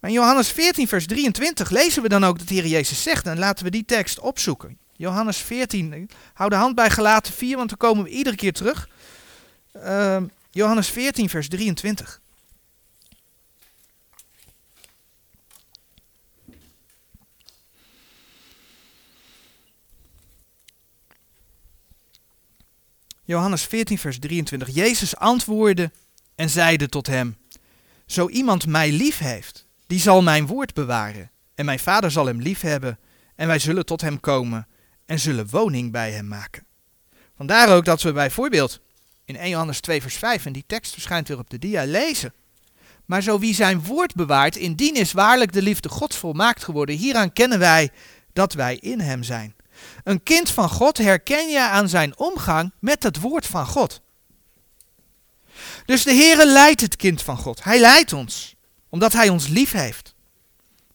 [0.00, 3.26] Maar in Johannes 14, vers 23 lezen we dan ook dat de Jezus zegt.
[3.26, 4.78] En laten we die tekst opzoeken.
[4.92, 8.88] Johannes 14, hou de hand bij gelaten 4, want dan komen we iedere keer terug.
[9.76, 10.16] Uh,
[10.50, 12.20] Johannes 14, vers 23.
[23.28, 24.68] Johannes 14, vers 23.
[24.74, 25.90] Jezus antwoordde
[26.34, 27.36] en zeide tot hem:
[28.06, 31.30] Zo iemand mij lief heeft, die zal mijn woord bewaren.
[31.54, 32.98] En mijn vader zal hem lief hebben,
[33.36, 34.66] en wij zullen tot hem komen
[35.06, 36.66] en zullen woning bij hem maken.
[37.36, 38.80] Vandaar ook dat we bijvoorbeeld
[39.24, 42.32] in 1 Johannes 2 vers 5, en die tekst verschijnt weer op de dia, lezen.
[43.04, 46.96] Maar zo wie zijn woord bewaart, indien is waarlijk de liefde Gods volmaakt geworden.
[46.96, 47.90] Hieraan kennen wij
[48.32, 49.54] dat wij in hem zijn.
[50.04, 54.00] Een kind van God herken je aan zijn omgang met het woord van God.
[55.84, 57.64] Dus de Heere leidt het kind van God.
[57.64, 58.54] Hij leidt ons,
[58.88, 60.14] omdat hij ons lief heeft.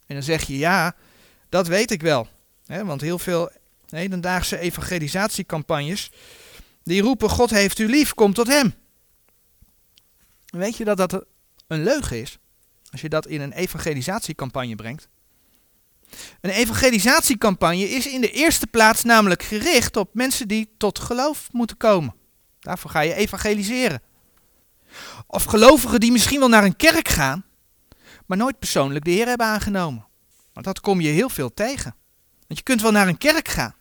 [0.07, 0.95] En dan zeg je, ja,
[1.49, 2.27] dat weet ik wel.
[2.65, 3.51] want heel veel
[3.89, 6.11] hedendaagse evangelisatiecampagnes,
[6.83, 8.73] die roepen, God heeft u lief, kom tot hem.
[10.45, 11.25] Weet je dat dat
[11.67, 12.37] een leugen is?
[12.91, 15.07] Als je dat in een evangelisatiecampagne brengt.
[16.41, 21.77] Een evangelisatiecampagne is in de eerste plaats namelijk gericht op mensen die tot geloof moeten
[21.77, 22.15] komen.
[22.59, 24.01] Daarvoor ga je evangeliseren.
[25.27, 27.45] Of gelovigen die misschien wel naar een kerk gaan,
[28.25, 30.07] maar nooit persoonlijk de Heer hebben aangenomen.
[30.53, 31.95] Want dat kom je heel veel tegen.
[32.47, 33.75] Want je kunt wel naar een kerk gaan.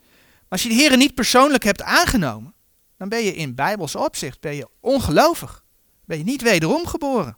[0.00, 2.54] Maar als je de Heer niet persoonlijk hebt aangenomen,
[2.96, 5.64] dan ben je in bijbels opzicht ben je ongelovig.
[6.04, 7.36] Ben je niet wederom geboren.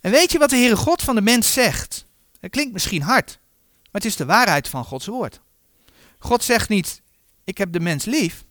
[0.00, 2.06] En weet je wat de Heere God van de mens zegt?
[2.38, 3.38] Het klinkt misschien hard,
[3.74, 5.40] maar het is de waarheid van Gods woord.
[6.18, 7.02] God zegt niet,
[7.44, 8.44] ik heb de mens lief,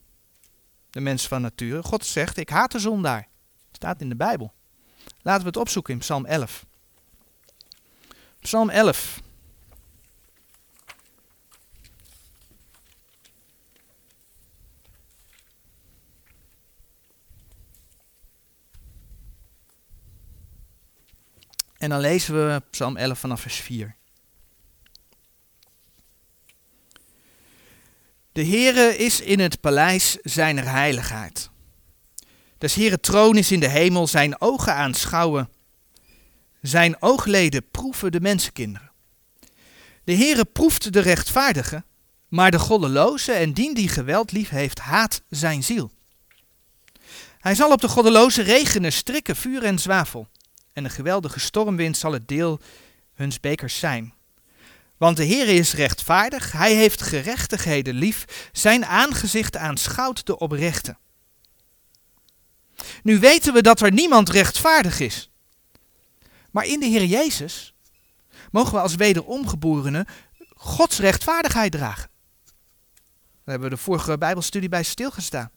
[0.89, 1.83] de mens van nature.
[1.83, 3.27] God zegt, ik haat de zondaar.
[3.67, 4.53] Het staat in de Bijbel.
[5.21, 6.65] Laten we het opzoeken in Psalm 11.
[8.39, 9.21] Psalm 11.
[21.77, 23.95] En dan lezen we Psalm 11 vanaf vers 4.
[28.31, 31.49] De Heere is in het paleis zijner heiligheid.
[32.57, 35.49] Des Heere troon is in de hemel, zijn ogen aanschouwen.
[36.61, 38.91] Zijn oogleden proeven de mensenkinderen.
[40.03, 41.83] De Heere proeft de rechtvaardige,
[42.27, 45.91] maar de goddeloze en dien die geweld lief heeft, haat zijn ziel.
[47.39, 50.27] Hij zal op de goddeloze regenen, strikken, vuur en zwavel
[50.77, 52.59] en een geweldige stormwind zal het deel
[53.13, 54.13] huns bekers zijn.
[54.97, 60.97] Want de Heer is rechtvaardig, hij heeft gerechtigheden lief, zijn aangezicht aanschouwt de oprechte.
[63.03, 65.29] Nu weten we dat er niemand rechtvaardig is.
[66.51, 67.73] Maar in de Heer Jezus
[68.51, 70.07] mogen we als wederomgeborenen
[70.53, 72.09] Gods rechtvaardigheid dragen.
[73.43, 75.51] Daar hebben we de vorige Bijbelstudie bij stilgestaan.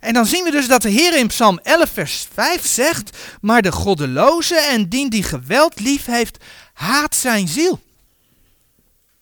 [0.00, 3.62] En dan zien we dus dat de Heer in Psalm 11, vers 5 zegt: Maar
[3.62, 7.80] de goddeloze en dien die geweld lief heeft, haat zijn ziel.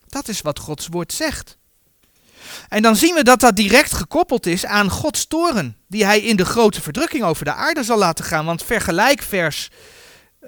[0.08, 1.58] Dat is wat Gods woord zegt.
[2.68, 6.36] En dan zien we dat dat direct gekoppeld is aan Gods toren, die hij in
[6.36, 8.44] de grote verdrukking over de aarde zal laten gaan.
[8.44, 9.70] Want vergelijk vers,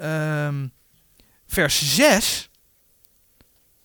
[0.02, 0.72] um,
[1.46, 2.50] vers 6,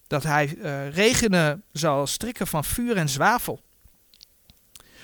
[0.07, 3.61] dat hij uh, regenen zal strikken van vuur en zwavel.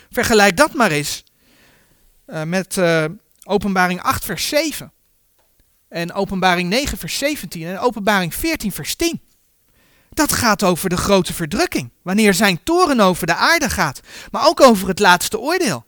[0.09, 1.23] Vergelijk dat maar eens
[2.27, 3.05] uh, met uh,
[3.43, 4.91] Openbaring 8, vers 7.
[5.89, 7.65] En Openbaring 9, vers 17.
[7.65, 9.21] En Openbaring 14, vers 10.
[10.09, 11.91] Dat gaat over de grote verdrukking.
[12.01, 13.99] Wanneer zijn toren over de aarde gaat.
[14.31, 15.85] Maar ook over het laatste oordeel.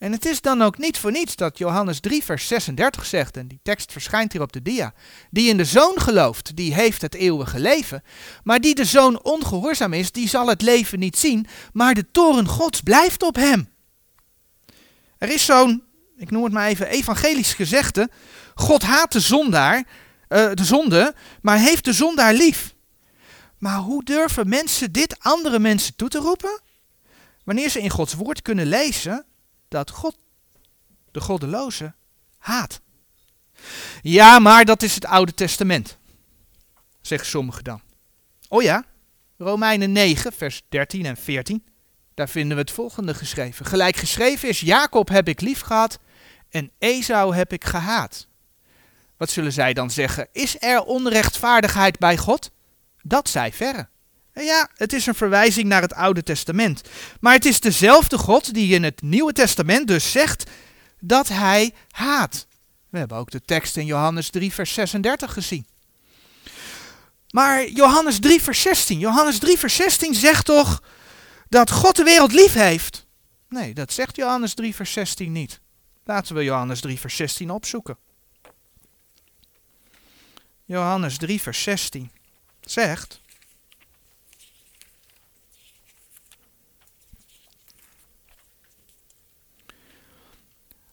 [0.00, 3.46] En het is dan ook niet voor niets dat Johannes 3, vers 36 zegt, en
[3.46, 4.92] die tekst verschijnt hier op de dia,
[5.30, 8.02] die in de zoon gelooft, die heeft het eeuwige leven,
[8.44, 12.48] maar die de zoon ongehoorzaam is, die zal het leven niet zien, maar de toren
[12.48, 13.68] gods blijft op hem.
[15.18, 15.82] Er is zo'n,
[16.16, 18.10] ik noem het maar even, evangelisch gezegde,
[18.54, 22.74] God haat de zondaar, uh, de zonde, maar heeft de zondaar lief.
[23.58, 26.60] Maar hoe durven mensen dit andere mensen toe te roepen?
[27.44, 29.24] Wanneer ze in Gods woord kunnen lezen
[29.70, 30.18] dat God
[31.10, 31.94] de goddeloze
[32.38, 32.80] haat.
[34.02, 35.98] Ja, maar dat is het Oude Testament,
[37.00, 37.80] zeggen sommigen dan.
[38.48, 38.84] Oh ja,
[39.38, 41.64] Romeinen 9, vers 13 en 14.
[42.14, 43.66] Daar vinden we het volgende geschreven.
[43.66, 45.98] Gelijk geschreven is, Jacob heb ik lief gehad
[46.48, 48.28] en Esau heb ik gehaat.
[49.16, 50.28] Wat zullen zij dan zeggen?
[50.32, 52.50] Is er onrechtvaardigheid bij God?
[53.02, 53.88] Dat zij verre.
[54.34, 56.82] Ja, het is een verwijzing naar het Oude Testament.
[57.20, 60.50] Maar het is dezelfde God die in het Nieuwe Testament dus zegt
[61.00, 62.46] dat hij haat.
[62.88, 65.66] We hebben ook de tekst in Johannes 3, vers 36 gezien.
[67.30, 68.98] Maar Johannes 3, vers 16.
[68.98, 70.82] Johannes 3, vers 16 zegt toch
[71.48, 73.06] dat God de wereld lief heeft?
[73.48, 75.60] Nee, dat zegt Johannes 3, vers 16 niet.
[76.04, 77.96] Laten we Johannes 3, vers 16 opzoeken.
[80.64, 82.10] Johannes 3, vers 16
[82.60, 83.20] zegt.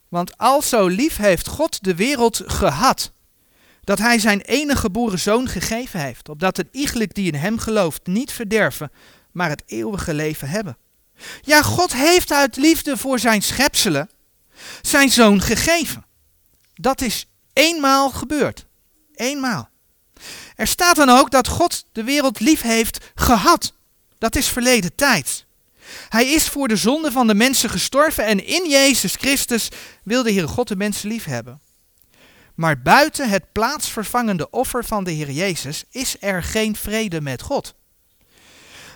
[0.08, 3.12] Want al zo lief heeft God de wereld gehad,
[3.84, 8.06] dat hij zijn enige geboren zoon gegeven heeft, opdat een iegelijk die in hem gelooft
[8.06, 8.90] niet verderven,
[9.32, 10.76] maar het eeuwige leven hebben.
[11.42, 14.10] Ja, God heeft uit liefde voor zijn schepselen
[14.82, 16.04] zijn zoon gegeven.
[16.74, 18.66] Dat is eenmaal gebeurd.
[19.14, 19.68] Eenmaal.
[20.56, 23.72] Er staat dan ook dat God de wereld lief heeft gehad.
[24.18, 25.46] Dat is verleden tijd.
[26.08, 29.68] Hij is voor de zonde van de mensen gestorven en in Jezus Christus
[30.02, 31.60] wil de Heer God de mensen lief hebben.
[32.54, 37.74] Maar buiten het plaatsvervangende offer van de Heer Jezus is er geen vrede met God.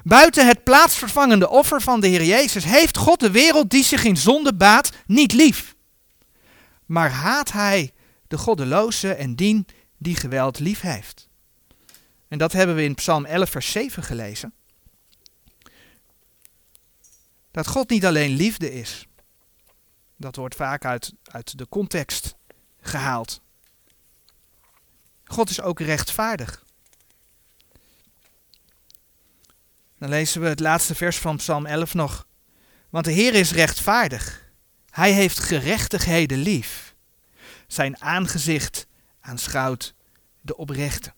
[0.04, 4.16] Buiten het plaatsvervangende offer van de Heer Jezus heeft God de wereld die zich in
[4.16, 5.74] zonde baat niet lief.
[6.86, 7.92] Maar haat hij
[8.28, 9.66] de goddeloze en dien
[9.98, 11.28] die geweld lief heeft.
[12.28, 14.54] En dat hebben we in Psalm 11, vers 7 gelezen.
[17.52, 19.06] Dat God niet alleen liefde is.
[20.16, 22.34] Dat wordt vaak uit, uit de context
[22.80, 23.40] gehaald.
[25.24, 26.64] God is ook rechtvaardig.
[29.98, 32.26] Dan lezen we het laatste vers van Psalm 11 nog.
[32.90, 34.50] Want de Heer is rechtvaardig.
[34.90, 36.94] Hij heeft gerechtigheden lief.
[37.66, 38.86] Zijn aangezicht
[39.20, 39.94] aanschouwt
[40.40, 41.12] de oprechte.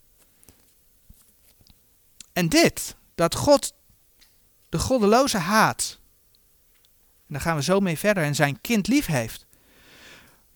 [2.33, 3.75] En dit, dat God
[4.68, 5.99] de goddeloze haat,
[7.27, 9.47] en daar gaan we zo mee verder, en zijn kind lief heeft,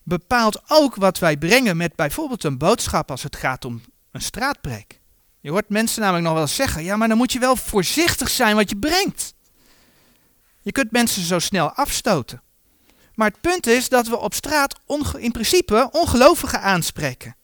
[0.03, 4.99] bepaalt ook wat wij brengen met bijvoorbeeld een boodschap als het gaat om een straatpreek.
[5.41, 8.55] Je hoort mensen namelijk nog wel zeggen, ja, maar dan moet je wel voorzichtig zijn
[8.55, 9.33] wat je brengt.
[10.61, 12.41] Je kunt mensen zo snel afstoten.
[13.15, 14.79] Maar het punt is dat we op straat
[15.17, 17.35] in principe ongelovigen aanspreken.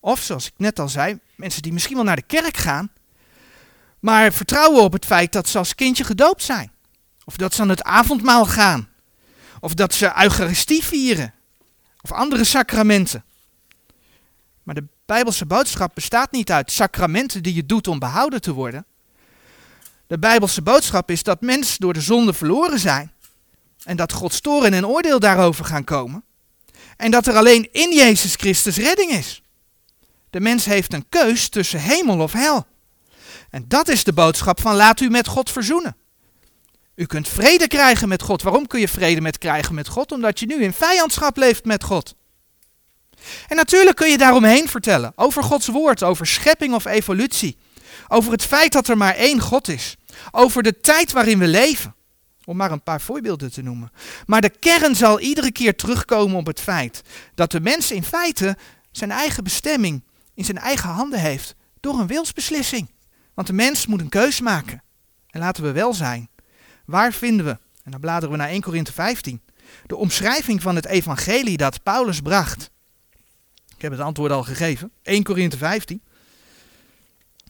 [0.00, 2.92] Of zoals ik net al zei, mensen die misschien wel naar de kerk gaan,
[4.00, 6.71] maar vertrouwen op het feit dat ze als kindje gedoopt zijn.
[7.24, 8.88] Of dat ze aan het avondmaal gaan.
[9.60, 11.34] Of dat ze Eucharistie vieren.
[12.00, 13.24] Of andere sacramenten.
[14.62, 18.86] Maar de Bijbelse boodschap bestaat niet uit sacramenten die je doet om behouden te worden.
[20.06, 23.12] De Bijbelse boodschap is dat mensen door de zonde verloren zijn.
[23.84, 26.24] En dat Gods toren en oordeel daarover gaan komen.
[26.96, 29.42] En dat er alleen in Jezus Christus redding is.
[30.30, 32.66] De mens heeft een keus tussen hemel of hel.
[33.50, 35.96] En dat is de boodschap van laat u met God verzoenen.
[36.94, 38.42] U kunt vrede krijgen met God.
[38.42, 40.12] Waarom kun je vrede met krijgen met God?
[40.12, 42.14] Omdat je nu in vijandschap leeft met God.
[43.48, 47.56] En natuurlijk kun je daaromheen vertellen over Gods woord, over schepping of evolutie,
[48.08, 49.96] over het feit dat er maar één God is,
[50.30, 51.94] over de tijd waarin we leven,
[52.44, 53.92] om maar een paar voorbeelden te noemen.
[54.26, 57.02] Maar de kern zal iedere keer terugkomen op het feit
[57.34, 58.56] dat de mens in feite
[58.90, 62.90] zijn eigen bestemming in zijn eigen handen heeft door een wilsbeslissing.
[63.34, 64.82] Want de mens moet een keus maken.
[65.30, 66.28] En laten we wel zijn.
[66.84, 69.42] Waar vinden we, en dan bladeren we naar 1 Korinthe 15,
[69.86, 72.70] de omschrijving van het evangelie dat Paulus bracht.
[73.76, 74.92] Ik heb het antwoord al gegeven.
[75.02, 76.02] 1 Korinthe 15.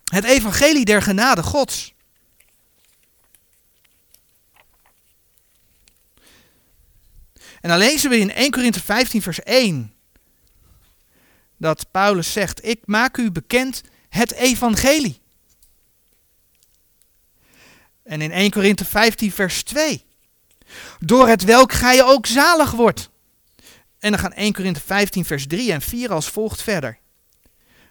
[0.04, 1.94] Het evangelie der genade Gods.
[7.60, 9.94] En dan lezen we in 1 Korinthe 15 vers 1
[11.56, 15.21] dat Paulus zegt, ik maak u bekend het evangelie.
[18.04, 20.04] En in 1 Korinthe 15 vers 2.
[20.98, 23.10] Door het welk gij ook zalig wordt.
[23.98, 26.98] En dan gaan 1 Korinthe 15 vers 3 en 4 als volgt verder.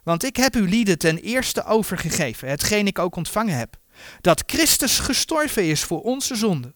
[0.03, 3.77] Want ik heb u lieden ten eerste overgegeven, hetgeen ik ook ontvangen heb.
[4.21, 6.73] Dat Christus gestorven is voor onze zonden,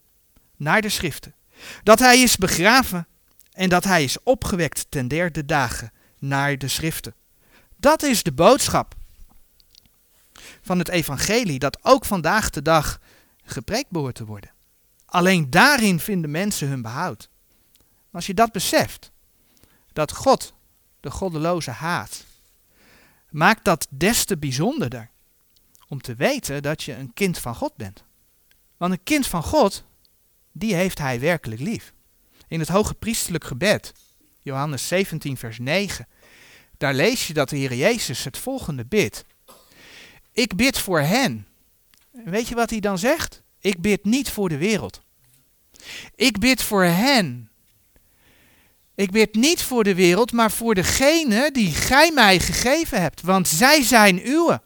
[0.57, 1.35] naar de schriften.
[1.83, 3.07] Dat hij is begraven
[3.51, 7.15] en dat hij is opgewekt ten derde dagen, naar de schriften.
[7.77, 8.95] Dat is de boodschap
[10.61, 12.99] van het evangelie dat ook vandaag de dag
[13.45, 14.51] gepreekt behoort te worden.
[15.05, 17.29] Alleen daarin vinden mensen hun behoud.
[18.11, 19.11] Als je dat beseft,
[19.93, 20.53] dat God
[20.99, 22.25] de goddeloze haat,
[23.29, 25.09] maakt dat des te bijzonderder
[25.87, 28.03] om te weten dat je een kind van God bent.
[28.77, 29.83] Want een kind van God,
[30.51, 31.93] die heeft hij werkelijk lief.
[32.47, 33.93] In het hoge priestelijk gebed,
[34.39, 36.07] Johannes 17, vers 9,
[36.77, 39.25] daar lees je dat de Heer Jezus het volgende bidt.
[40.31, 41.47] Ik bid voor hen.
[42.23, 43.41] Weet je wat hij dan zegt?
[43.59, 45.01] Ik bid niet voor de wereld.
[46.15, 47.49] Ik bid voor hen.
[48.95, 53.47] Ik bid niet voor de wereld, maar voor degene die gij mij gegeven hebt, want
[53.47, 54.61] zij zijn uwe.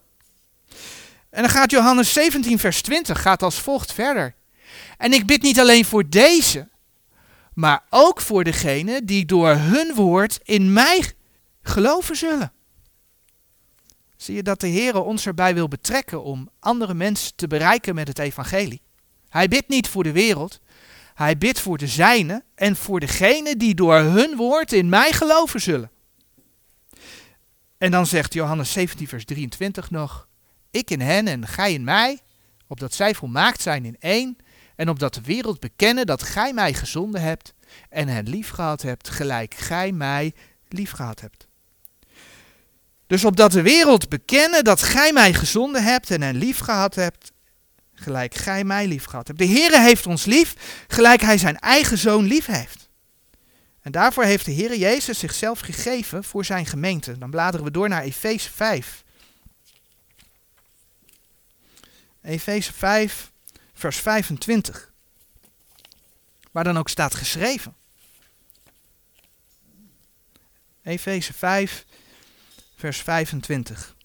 [1.29, 4.35] En dan gaat Johannes 17, vers 20, gaat als volgt verder.
[4.97, 6.67] En ik bid niet alleen voor deze,
[7.53, 11.03] maar ook voor degene die door hun woord in mij
[11.61, 12.51] geloven zullen.
[14.19, 18.07] Zie je dat de Heer ons erbij wil betrekken om andere mensen te bereiken met
[18.07, 18.81] het evangelie?
[19.29, 20.59] Hij bidt niet voor de wereld,
[21.13, 25.61] hij bidt voor de zijne en voor degene die door hun woord in mij geloven
[25.61, 25.91] zullen.
[27.77, 30.27] En dan zegt Johannes 17, vers 23 nog:
[30.71, 32.19] Ik in hen en gij in mij,
[32.67, 34.37] opdat zij volmaakt zijn in één,
[34.75, 37.53] en opdat de wereld bekennen dat gij mij gezonden hebt
[37.89, 40.33] en hen liefgehad hebt, gelijk gij mij
[40.67, 41.48] liefgehad hebt.
[43.09, 47.31] Dus opdat de wereld bekennen dat gij mij gezonden hebt en hen liefgehad hebt,
[47.93, 49.39] gelijk gij mij liefgehad hebt.
[49.39, 50.55] De Heere heeft ons lief,
[50.87, 52.89] gelijk hij zijn eigen zoon lief heeft.
[53.81, 57.17] En daarvoor heeft de Heere Jezus zichzelf gegeven voor zijn gemeente.
[57.17, 59.03] Dan bladeren we door naar Efeze 5.
[62.21, 63.31] Efeze 5,
[63.73, 64.91] vers 25.
[66.51, 67.75] Waar dan ook staat geschreven.
[70.83, 71.85] Efeze 5,
[72.79, 73.95] vers 25.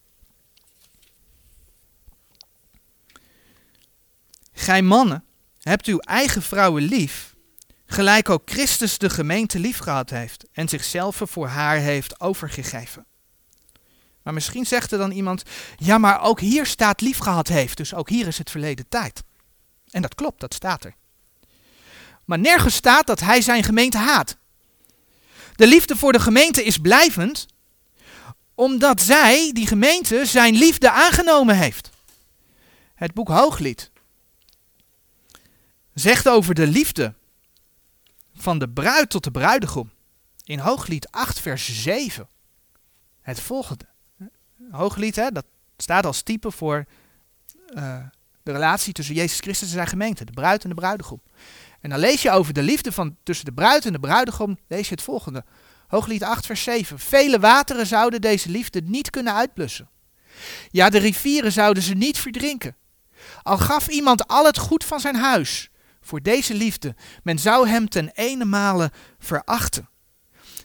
[4.53, 5.25] Gij mannen,
[5.61, 7.35] hebt uw eigen vrouwen lief,
[7.87, 13.07] gelijk ook Christus de gemeente lief gehad heeft en zichzelf voor haar heeft overgegeven.
[14.23, 15.43] Maar misschien zegt er dan iemand,
[15.77, 19.23] ja maar ook hier staat lief gehad heeft, dus ook hier is het verleden tijd.
[19.91, 20.95] En dat klopt, dat staat er.
[22.25, 24.37] Maar nergens staat dat hij zijn gemeente haat.
[25.57, 27.47] De liefde voor de gemeente is blijvend,
[28.55, 31.91] omdat zij, die gemeente, zijn liefde aangenomen heeft.
[32.95, 33.91] Het boek Hooglied
[35.95, 37.15] zegt over de liefde
[38.35, 39.91] van de bruid tot de bruidegom.
[40.45, 42.29] In Hooglied 8, vers 7.
[43.21, 43.87] Het volgende.
[44.71, 45.45] Hooglied, hè, dat
[45.77, 46.87] staat als type voor
[47.75, 47.97] uh,
[48.43, 51.21] de relatie tussen Jezus Christus en zijn gemeente, de bruid en de bruidegom.
[51.81, 54.89] En dan lees je over de liefde van, tussen de bruid en de bruidegom, lees
[54.89, 55.45] je het volgende.
[55.95, 56.99] Hooglied 8, vers 7.
[56.99, 59.89] Vele wateren zouden deze liefde niet kunnen uitblussen.
[60.71, 62.77] Ja, de rivieren zouden ze niet verdrinken.
[63.43, 65.71] Al gaf iemand al het goed van zijn huis
[66.01, 69.89] voor deze liefde, men zou hem ten ene verachten.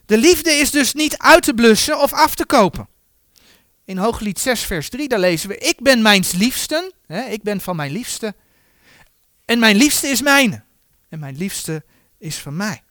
[0.05, 2.87] De liefde is dus niet uit te blussen of af te kopen.
[3.85, 7.61] In Hooglied 6, vers 3, daar lezen we: Ik ben mijns liefsten, hè, ik ben
[7.61, 8.35] van mijn liefste,
[9.45, 10.63] en mijn liefste is mijne,
[11.09, 11.83] en mijn liefste
[12.17, 12.83] is van mij.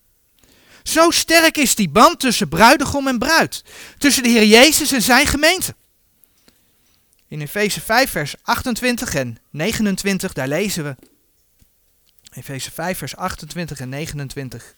[0.88, 3.64] Zo sterk is die band tussen bruidegom en bruid,
[3.98, 5.74] tussen de Heer Jezus en zijn gemeente.
[7.26, 10.96] In Efeze 5, vers 28 en 29, daar lezen we.
[12.32, 14.74] Efeze 5, vers 28 en 29.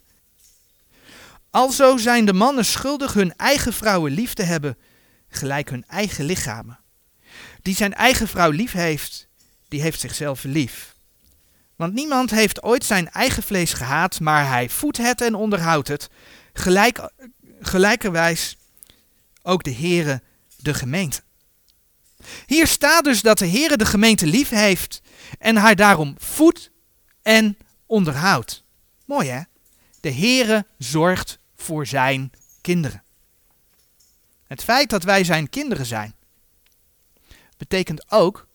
[1.51, 4.79] Alzo zijn de mannen schuldig hun eigen vrouwen lief te hebben,
[5.29, 6.79] gelijk hun eigen lichamen.
[7.63, 9.29] Die zijn eigen vrouw lief heeft,
[9.69, 10.95] die heeft zichzelf lief.
[11.81, 16.09] Want niemand heeft ooit zijn eigen vlees gehaat, maar hij voedt het en onderhoudt het.
[16.53, 17.11] Gelijk,
[17.61, 18.57] gelijkerwijs
[19.43, 20.22] ook de Heere
[20.57, 21.22] de gemeente.
[22.47, 25.03] Hier staat dus dat de Heere de gemeente lief heeft
[25.39, 26.70] en haar daarom voedt
[27.22, 28.64] en onderhoudt.
[29.05, 29.41] Mooi hè?
[30.01, 33.03] De Heere zorgt voor zijn kinderen.
[34.47, 36.14] Het feit dat wij zijn kinderen zijn,
[37.57, 38.47] betekent ook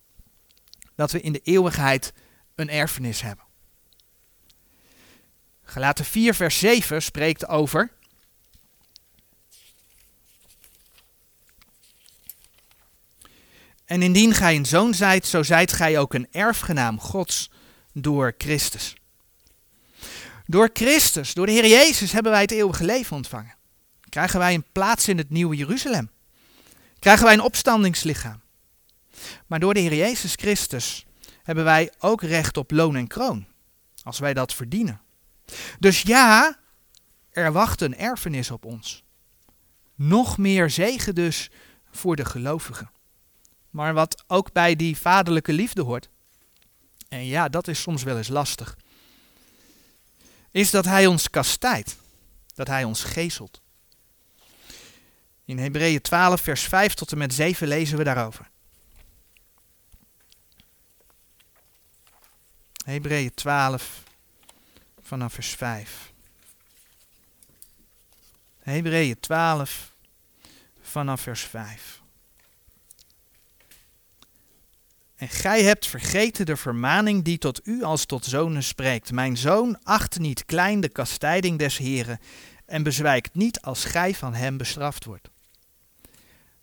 [0.95, 2.13] dat we in de eeuwigheid
[2.56, 3.45] een erfenis hebben.
[5.64, 7.91] Gelaten 4 vers 7 spreekt over
[13.86, 17.49] En indien gij een zoon zijt, zo zijt gij ook een erfgenaam Gods
[17.93, 18.95] door Christus.
[20.45, 23.56] Door Christus, door de Heer Jezus, hebben wij het eeuwige leven ontvangen.
[24.10, 26.10] Krijgen wij een plaats in het nieuwe Jeruzalem.
[26.99, 28.41] Krijgen wij een opstandingslichaam.
[29.47, 31.06] Maar door de Heer Jezus Christus
[31.45, 33.45] hebben wij ook recht op loon en kroon.
[34.03, 35.01] Als wij dat verdienen.
[35.79, 36.57] Dus ja,
[37.29, 39.03] er wacht een erfenis op ons.
[39.95, 41.49] Nog meer zegen dus
[41.91, 42.91] voor de gelovigen.
[43.69, 46.09] Maar wat ook bij die vaderlijke liefde hoort.
[47.09, 48.75] En ja, dat is soms wel eens lastig
[50.55, 51.97] is dat hij ons kastijdt,
[52.53, 53.61] dat hij ons geestelt.
[55.45, 58.49] In Hebreeën 12, vers 5 tot en met 7 lezen we daarover.
[62.86, 64.03] Hebreeën 12,
[65.01, 66.13] vanaf vers 5.
[68.59, 69.91] Hebreeën 12,
[70.81, 72.01] vanaf vers 5.
[75.15, 79.11] En gij hebt vergeten de vermaning die tot u als tot zonen spreekt.
[79.11, 82.19] Mijn zoon, acht niet klein de kastijding des Heren
[82.65, 85.29] en bezwijkt niet als gij van hem bestraft wordt.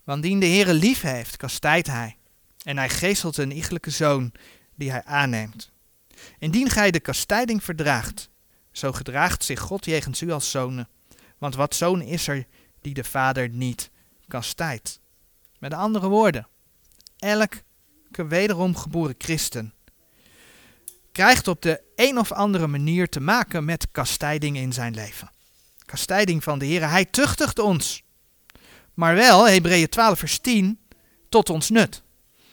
[0.04, 2.16] Want dien de Heere lief heeft, kastijdt hij,
[2.62, 4.32] en hij geestelt een iegelijke zoon
[4.74, 5.71] die hij aanneemt.
[6.38, 8.30] Indien gij de kastijding verdraagt,
[8.72, 10.88] zo gedraagt zich God jegens u als zonen.
[11.38, 12.46] Want wat zoon is er
[12.80, 13.90] die de vader niet
[14.28, 15.00] kastijdt?
[15.58, 16.48] Met andere woorden,
[17.18, 17.52] elk
[18.10, 19.74] wederom geboren christen
[21.12, 25.30] krijgt op de een of andere manier te maken met kastijding in zijn leven.
[25.84, 26.88] Kastijding van de Heer.
[26.88, 28.02] Hij tuchtigt ons.
[28.94, 30.80] Maar wel, Hebreeën 12 vers 10,
[31.28, 32.02] tot ons nut.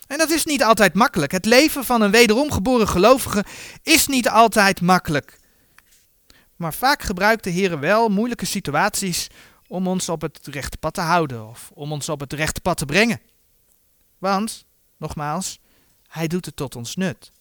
[0.10, 1.32] En dat is niet altijd makkelijk.
[1.32, 3.46] Het leven van een wederom geboren gelovige
[3.84, 5.40] is niet altijd makkelijk.
[6.56, 9.28] Maar vaak gebruikt de Heer wel moeilijke situaties
[9.68, 12.78] om ons op het rechte pad te houden of om ons op het rechte pad
[12.78, 13.22] te brengen.
[14.18, 14.66] Want,
[14.98, 15.60] nogmaals,
[16.08, 17.32] Hij doet het tot ons nut.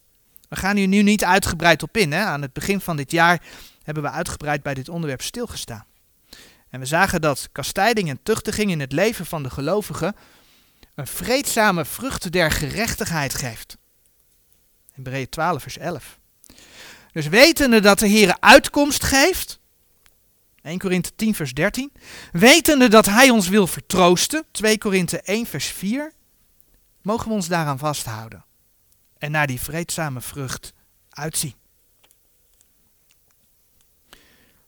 [0.49, 2.13] We gaan hier nu niet uitgebreid op in.
[2.13, 2.25] Hè?
[2.25, 3.43] Aan het begin van dit jaar
[3.83, 5.87] hebben we uitgebreid bij dit onderwerp stilgestaan.
[6.69, 10.15] En we zagen dat kastijding en tuchtiging in het leven van de gelovigen
[10.99, 13.77] een vreedzame vrucht der gerechtigheid geeft.
[14.95, 16.19] In Breed 12, vers 11.
[17.13, 19.59] Dus wetende dat de Heer uitkomst geeft,
[20.63, 21.93] 1 Korinthe 10, vers 13,
[22.33, 26.13] wetende dat Hij ons wil vertroosten, 2 Korinthe 1, vers 4,
[27.03, 28.45] mogen we ons daaraan vasthouden
[29.19, 30.73] en naar die vreedzame vrucht
[31.11, 31.55] uitzien.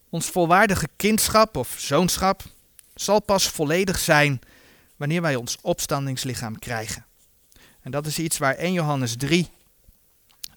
[0.08, 2.42] Ons volwaardige kindschap of zoonschap
[2.94, 4.40] zal pas volledig zijn
[5.00, 7.06] wanneer wij ons opstandingslichaam krijgen.
[7.80, 9.48] En dat is iets waar 1 Johannes 3,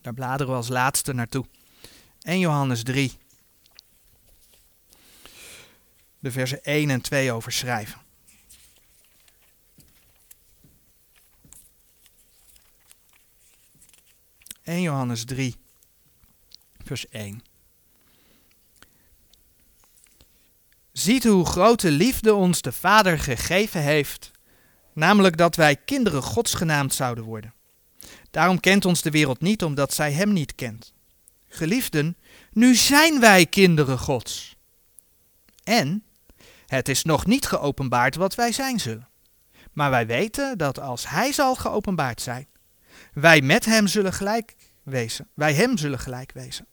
[0.01, 1.45] daar bladeren we als laatste naartoe.
[2.21, 3.11] 1 Johannes 3,
[6.19, 8.01] de versen 1 en 2 over schrijven.
[14.63, 15.55] ...1 Johannes 3,
[16.83, 17.43] vers 1.
[20.91, 24.32] Ziet hoe grote liefde ons de Vader gegeven heeft,
[24.93, 27.53] namelijk dat wij kinderen Gods genaamd zouden worden.
[28.31, 30.93] Daarom kent ons de wereld niet, omdat zij Hem niet kent.
[31.47, 32.17] Geliefden,
[32.51, 34.55] nu zijn wij kinderen Gods.
[35.63, 36.03] En
[36.65, 39.07] het is nog niet geopenbaard wat wij zijn zullen.
[39.71, 42.47] Maar wij weten dat als Hij zal geopenbaard zijn,
[43.13, 45.27] wij met Hem zullen gelijk wezen.
[45.33, 46.67] Wij Hem zullen gelijk wezen.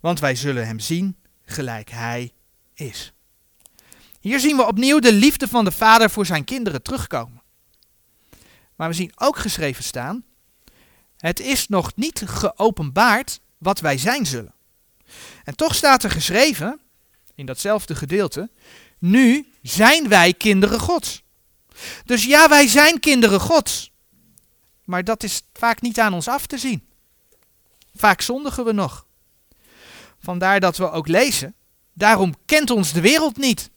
[0.00, 2.32] Want wij zullen Hem zien gelijk Hij
[2.74, 3.12] is.
[4.20, 7.37] Hier zien we opnieuw de liefde van de vader voor zijn kinderen terugkomen.
[8.78, 10.24] Maar we zien ook geschreven staan:
[11.16, 14.54] Het is nog niet geopenbaard wat wij zijn zullen.
[15.44, 16.80] En toch staat er geschreven,
[17.34, 18.50] in datzelfde gedeelte:
[18.98, 21.22] Nu zijn wij kinderen Gods.
[22.04, 23.92] Dus ja, wij zijn kinderen Gods.
[24.84, 26.88] Maar dat is vaak niet aan ons af te zien.
[27.94, 29.06] Vaak zondigen we nog.
[30.20, 31.54] Vandaar dat we ook lezen:
[31.92, 33.70] Daarom kent ons de wereld niet.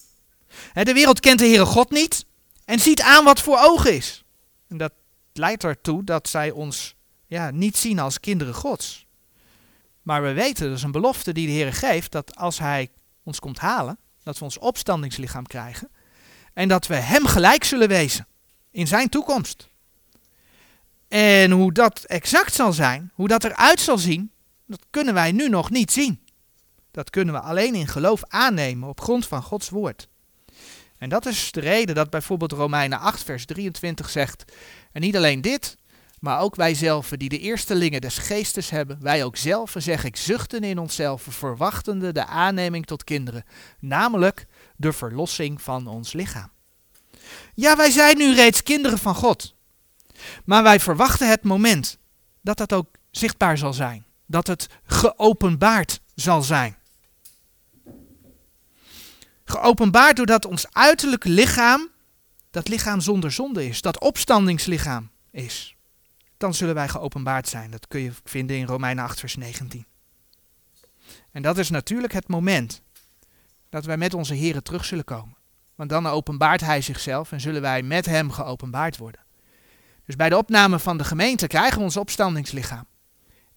[0.74, 2.26] De wereld kent de Heere God niet
[2.66, 4.24] en ziet aan wat voor ogen is.
[4.72, 4.94] En dat
[5.34, 6.96] leidt ertoe dat zij ons
[7.26, 9.06] ja, niet zien als kinderen Gods.
[10.02, 12.90] Maar we weten, dat is een belofte die de Heer geeft, dat als Hij
[13.24, 15.90] ons komt halen, dat we ons opstandingslichaam krijgen
[16.54, 18.28] en dat we Hem gelijk zullen wezen
[18.72, 19.70] in Zijn toekomst.
[21.08, 24.32] En hoe dat exact zal zijn, hoe dat eruit zal zien,
[24.66, 26.26] dat kunnen wij nu nog niet zien.
[26.92, 30.08] Dat kunnen we alleen in geloof aannemen op grond van Gods woord.
[31.02, 34.44] En dat is de reden dat bijvoorbeeld Romeinen 8, vers 23 zegt:
[34.92, 35.78] En niet alleen dit,
[36.20, 40.16] maar ook wij zelf, die de eerstelingen des geestes hebben, wij ook zelf, zeg ik,
[40.16, 43.44] zuchten in onszelf, verwachtende de aanneming tot kinderen,
[43.80, 44.46] namelijk
[44.76, 46.52] de verlossing van ons lichaam.
[47.54, 49.56] Ja, wij zijn nu reeds kinderen van God,
[50.46, 51.98] maar wij verwachten het moment
[52.42, 56.76] dat dat ook zichtbaar zal zijn, dat het geopenbaard zal zijn.
[59.52, 61.90] Geopenbaard doordat ons uiterlijke lichaam,
[62.52, 65.76] dat lichaam zonder zonde is, dat opstandingslichaam is.
[66.38, 67.72] Dan zullen wij geopenbaard zijn.
[67.72, 69.86] Dat kun je vinden in Romeinen 8, vers 19.
[71.32, 72.82] En dat is natuurlijk het moment
[73.70, 75.36] dat wij met onze Here terug zullen komen.
[75.76, 79.22] Want dan openbaart Hij zichzelf en zullen wij met Hem geopenbaard worden.
[80.06, 82.86] Dus bij de opname van de gemeente krijgen we ons opstandingslichaam.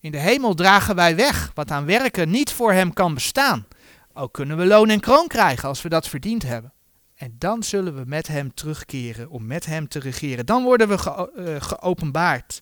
[0.00, 3.66] In de hemel dragen wij weg wat aan werken niet voor Hem kan bestaan.
[4.14, 6.72] Ook kunnen we loon en kroon krijgen als we dat verdiend hebben.
[7.14, 10.46] En dan zullen we met Hem terugkeren om met Hem te regeren.
[10.46, 10.94] Dan worden we
[11.36, 12.60] eh, geopenbaard.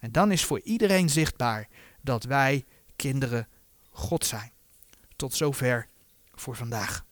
[0.00, 1.68] En dan is voor iedereen zichtbaar
[2.02, 2.64] dat wij
[2.96, 3.48] kinderen
[3.90, 4.52] God zijn.
[5.16, 5.86] Tot zover
[6.34, 7.04] voor vandaag.